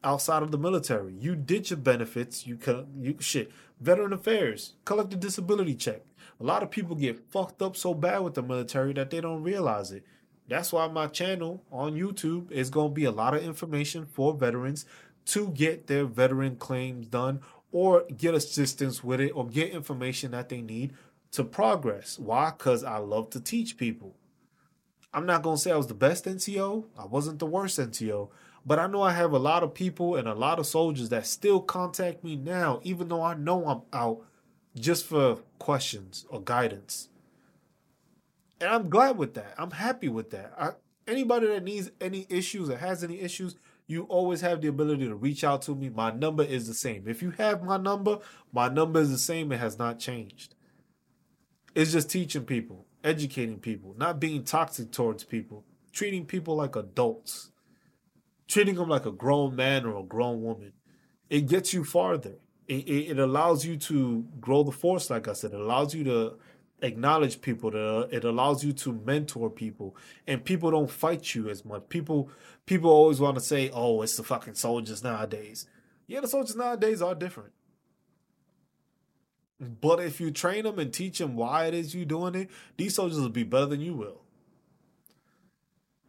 [0.04, 1.14] outside of the military.
[1.18, 2.46] You did your benefits.
[2.46, 3.50] You can you shit.
[3.80, 6.02] Veteran affairs, collect a disability check.
[6.40, 9.42] A lot of people get fucked up so bad with the military that they don't
[9.42, 10.04] realize it.
[10.48, 14.84] That's why my channel on YouTube is gonna be a lot of information for veterans
[15.26, 20.48] to get their veteran claims done or get assistance with it or get information that
[20.48, 20.92] they need
[21.32, 22.18] to progress.
[22.18, 22.50] Why?
[22.50, 24.14] Because I love to teach people.
[25.14, 26.86] I'm not going to say I was the best NCO.
[26.98, 28.28] I wasn't the worst NCO.
[28.64, 31.26] But I know I have a lot of people and a lot of soldiers that
[31.26, 34.24] still contact me now, even though I know I'm out
[34.74, 37.08] just for questions or guidance.
[38.60, 39.54] And I'm glad with that.
[39.58, 40.52] I'm happy with that.
[40.58, 40.70] I,
[41.10, 43.56] anybody that needs any issues or has any issues,
[43.86, 45.88] you always have the ability to reach out to me.
[45.88, 47.08] My number is the same.
[47.08, 48.18] If you have my number,
[48.52, 49.52] my number is the same.
[49.52, 50.54] It has not changed.
[51.74, 57.50] It's just teaching people, educating people, not being toxic towards people, treating people like adults,
[58.46, 60.72] treating them like a grown man or a grown woman.
[61.28, 62.36] It gets you farther.
[62.72, 65.52] It, it, allows you to grow the force, like I said.
[65.52, 66.38] It allows you to
[66.80, 67.70] acknowledge people.
[67.72, 69.94] To, it allows you to mentor people,
[70.26, 71.90] and people don't fight you as much.
[71.90, 72.30] People
[72.64, 75.66] people always want to say, "Oh, it's the fucking soldiers nowadays."
[76.06, 77.52] Yeah, the soldiers nowadays are different.
[79.60, 82.94] But if you train them and teach them why it is you doing it, these
[82.94, 84.22] soldiers will be better than you will.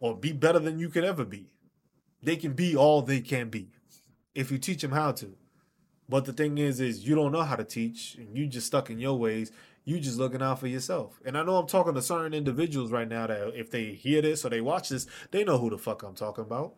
[0.00, 1.50] Or be better than you could ever be.
[2.22, 3.68] They can be all they can be
[4.34, 5.36] if you teach them how to.
[6.08, 8.90] But the thing is, is you don't know how to teach and you just stuck
[8.90, 9.50] in your ways.
[9.84, 11.20] You just looking out for yourself.
[11.24, 14.44] And I know I'm talking to certain individuals right now that if they hear this
[14.44, 16.74] or they watch this, they know who the fuck I'm talking about.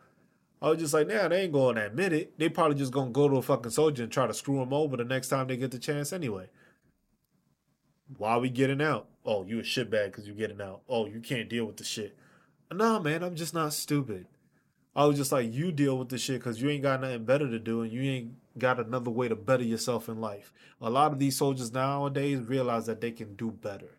[0.61, 2.39] I was just like, nah, they ain't going to admit it.
[2.39, 4.97] They probably just gonna go to a fucking soldier and try to screw him over
[4.97, 6.49] the next time they get the chance anyway.
[8.16, 9.09] Why we getting out?
[9.24, 10.83] Oh, you a shitbag because you getting out.
[10.89, 12.16] Oh, you can't deal with the shit.
[12.72, 14.27] Nah, man, I'm just not stupid.
[14.95, 17.49] I was just like, you deal with the shit because you ain't got nothing better
[17.49, 20.52] to do and you ain't got another way to better yourself in life.
[20.80, 23.98] A lot of these soldiers nowadays realize that they can do better.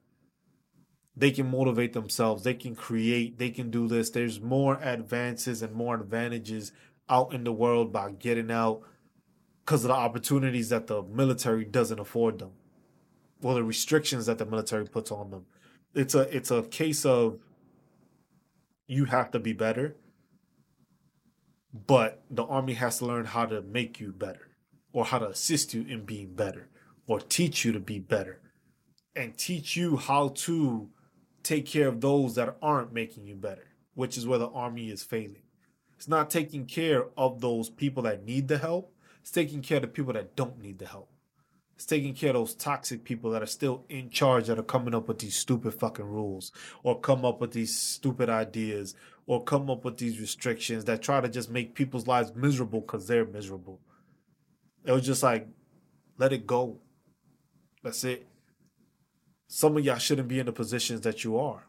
[1.16, 2.44] They can motivate themselves.
[2.44, 3.40] They can create.
[3.40, 4.12] They can do this.
[4.12, 6.72] There's more advances and more advantages
[7.10, 8.82] out in the world by getting out
[9.66, 12.52] because of the opportunities that the military doesn't afford them
[13.42, 15.46] well the restrictions that the military puts on them.
[15.94, 17.40] It's a it's a case of
[18.88, 19.96] you have to be better,
[21.74, 24.47] but the army has to learn how to make you better
[24.94, 26.70] or how to assist you in being better
[27.06, 28.40] or teach you to be better
[29.16, 30.90] and teach you how to
[31.44, 35.04] take care of those that aren't making you better, which is where the army is
[35.04, 35.44] failing.
[35.96, 38.94] It's not taking care of those people that need the help.
[39.22, 41.10] It's taking care of the people that don't need the help.
[41.76, 44.96] It's taking care of those toxic people that are still in charge that are coming
[44.96, 48.96] up with these stupid fucking rules or come up with these stupid ideas
[49.28, 53.08] or come up with these restrictions that try to just make people's lives miserable because
[53.08, 53.80] they're miserable.
[54.88, 55.46] It was just like,
[56.18, 56.78] let it go.
[57.84, 58.26] That's it.
[59.50, 61.66] Some of y'all shouldn't be in the positions that you are.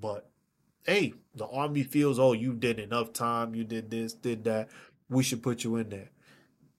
[0.00, 0.30] But
[0.86, 4.68] hey, the army feels, oh, you did enough time, you did this, did that.
[5.10, 6.10] We should put you in there.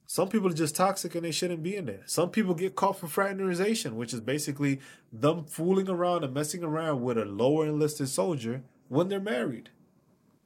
[0.05, 2.03] Some people are just toxic and they shouldn't be in there.
[2.05, 4.79] Some people get caught for fraternization, which is basically
[5.11, 9.71] them fooling around and messing around with a lower enlisted soldier when they're married,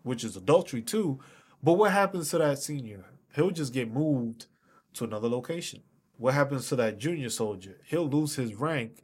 [0.01, 1.19] which is adultery too.
[1.61, 3.05] But what happens to that senior?
[3.35, 4.47] He'll just get moved
[4.95, 5.81] to another location.
[6.17, 7.77] What happens to that junior soldier?
[7.85, 9.03] He'll lose his rank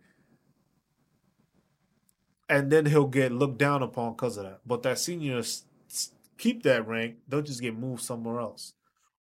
[2.48, 4.62] and then he'll get looked down upon because of that.
[4.66, 5.42] But that senior
[6.38, 8.74] keep that rank, they'll just get moved somewhere else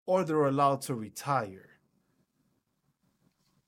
[0.07, 1.71] or they're allowed to retire.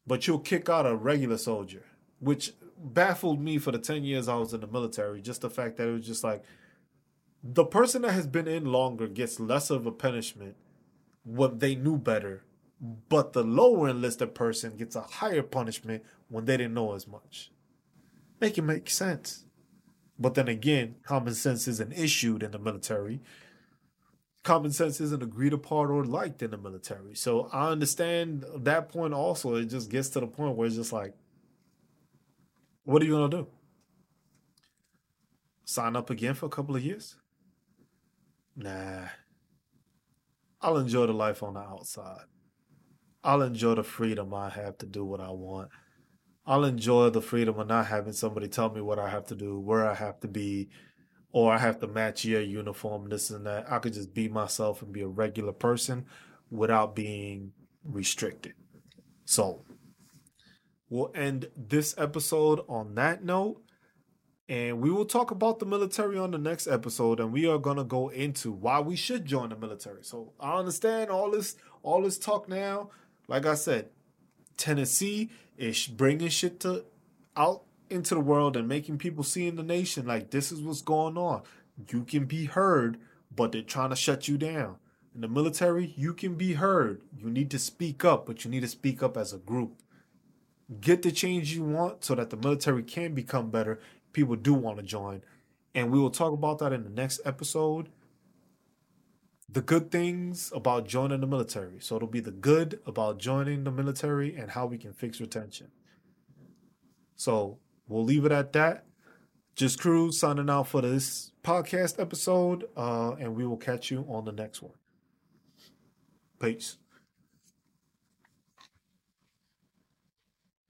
[0.06, 1.84] But you'll kick out a regular soldier,
[2.18, 5.20] which baffled me for the 10 years I was in the military.
[5.20, 6.44] Just the fact that it was just like
[7.42, 10.56] the person that has been in longer gets less of a punishment
[11.24, 12.44] when they knew better,
[12.80, 17.50] but the lower enlisted person gets a higher punishment when they didn't know as much.
[18.40, 19.44] Make it make sense.
[20.18, 23.20] But then again, common sense isn't issued in the military
[24.44, 27.14] common sense isn't agreed upon or liked in the military.
[27.14, 29.56] So I understand that point also.
[29.56, 31.12] It just gets to the point where it's just like,
[32.84, 33.46] what are you gonna do?
[35.66, 37.16] sign up again for a couple of years?
[38.56, 39.08] Nah.
[40.62, 42.24] I'll enjoy the life on the outside.
[43.24, 45.70] I'll enjoy the freedom I have to do what I want.
[46.46, 49.58] I'll enjoy the freedom of not having somebody tell me what I have to do,
[49.58, 50.70] where I have to be,
[51.30, 53.70] or I have to match your uniform, this and that.
[53.70, 56.06] I could just be myself and be a regular person
[56.50, 57.52] without being
[57.84, 58.54] restricted.
[59.26, 59.64] So,
[60.88, 63.60] we'll end this episode on that note.
[64.48, 67.84] And we will talk about the military on the next episode, and we are gonna
[67.84, 70.02] go into why we should join the military.
[70.02, 72.88] So I understand all this, all this talk now.
[73.28, 73.90] Like I said,
[74.56, 76.84] Tennessee is bringing shit to
[77.36, 80.82] out into the world and making people see in the nation like this is what's
[80.82, 81.42] going on.
[81.90, 82.98] You can be heard,
[83.34, 84.76] but they're trying to shut you down.
[85.14, 87.02] In the military, you can be heard.
[87.16, 89.82] You need to speak up, but you need to speak up as a group.
[90.80, 93.78] Get the change you want so that the military can become better
[94.12, 95.22] people do want to join.
[95.74, 97.88] And we will talk about that in the next episode.
[99.50, 101.80] The good things about joining the military.
[101.80, 105.68] So it'll be the good about joining the military and how we can fix retention.
[107.16, 108.84] So we'll leave it at that.
[109.56, 114.24] Just Cruz signing out for this podcast episode, uh, and we will catch you on
[114.24, 114.74] the next one.
[116.40, 116.76] Peace.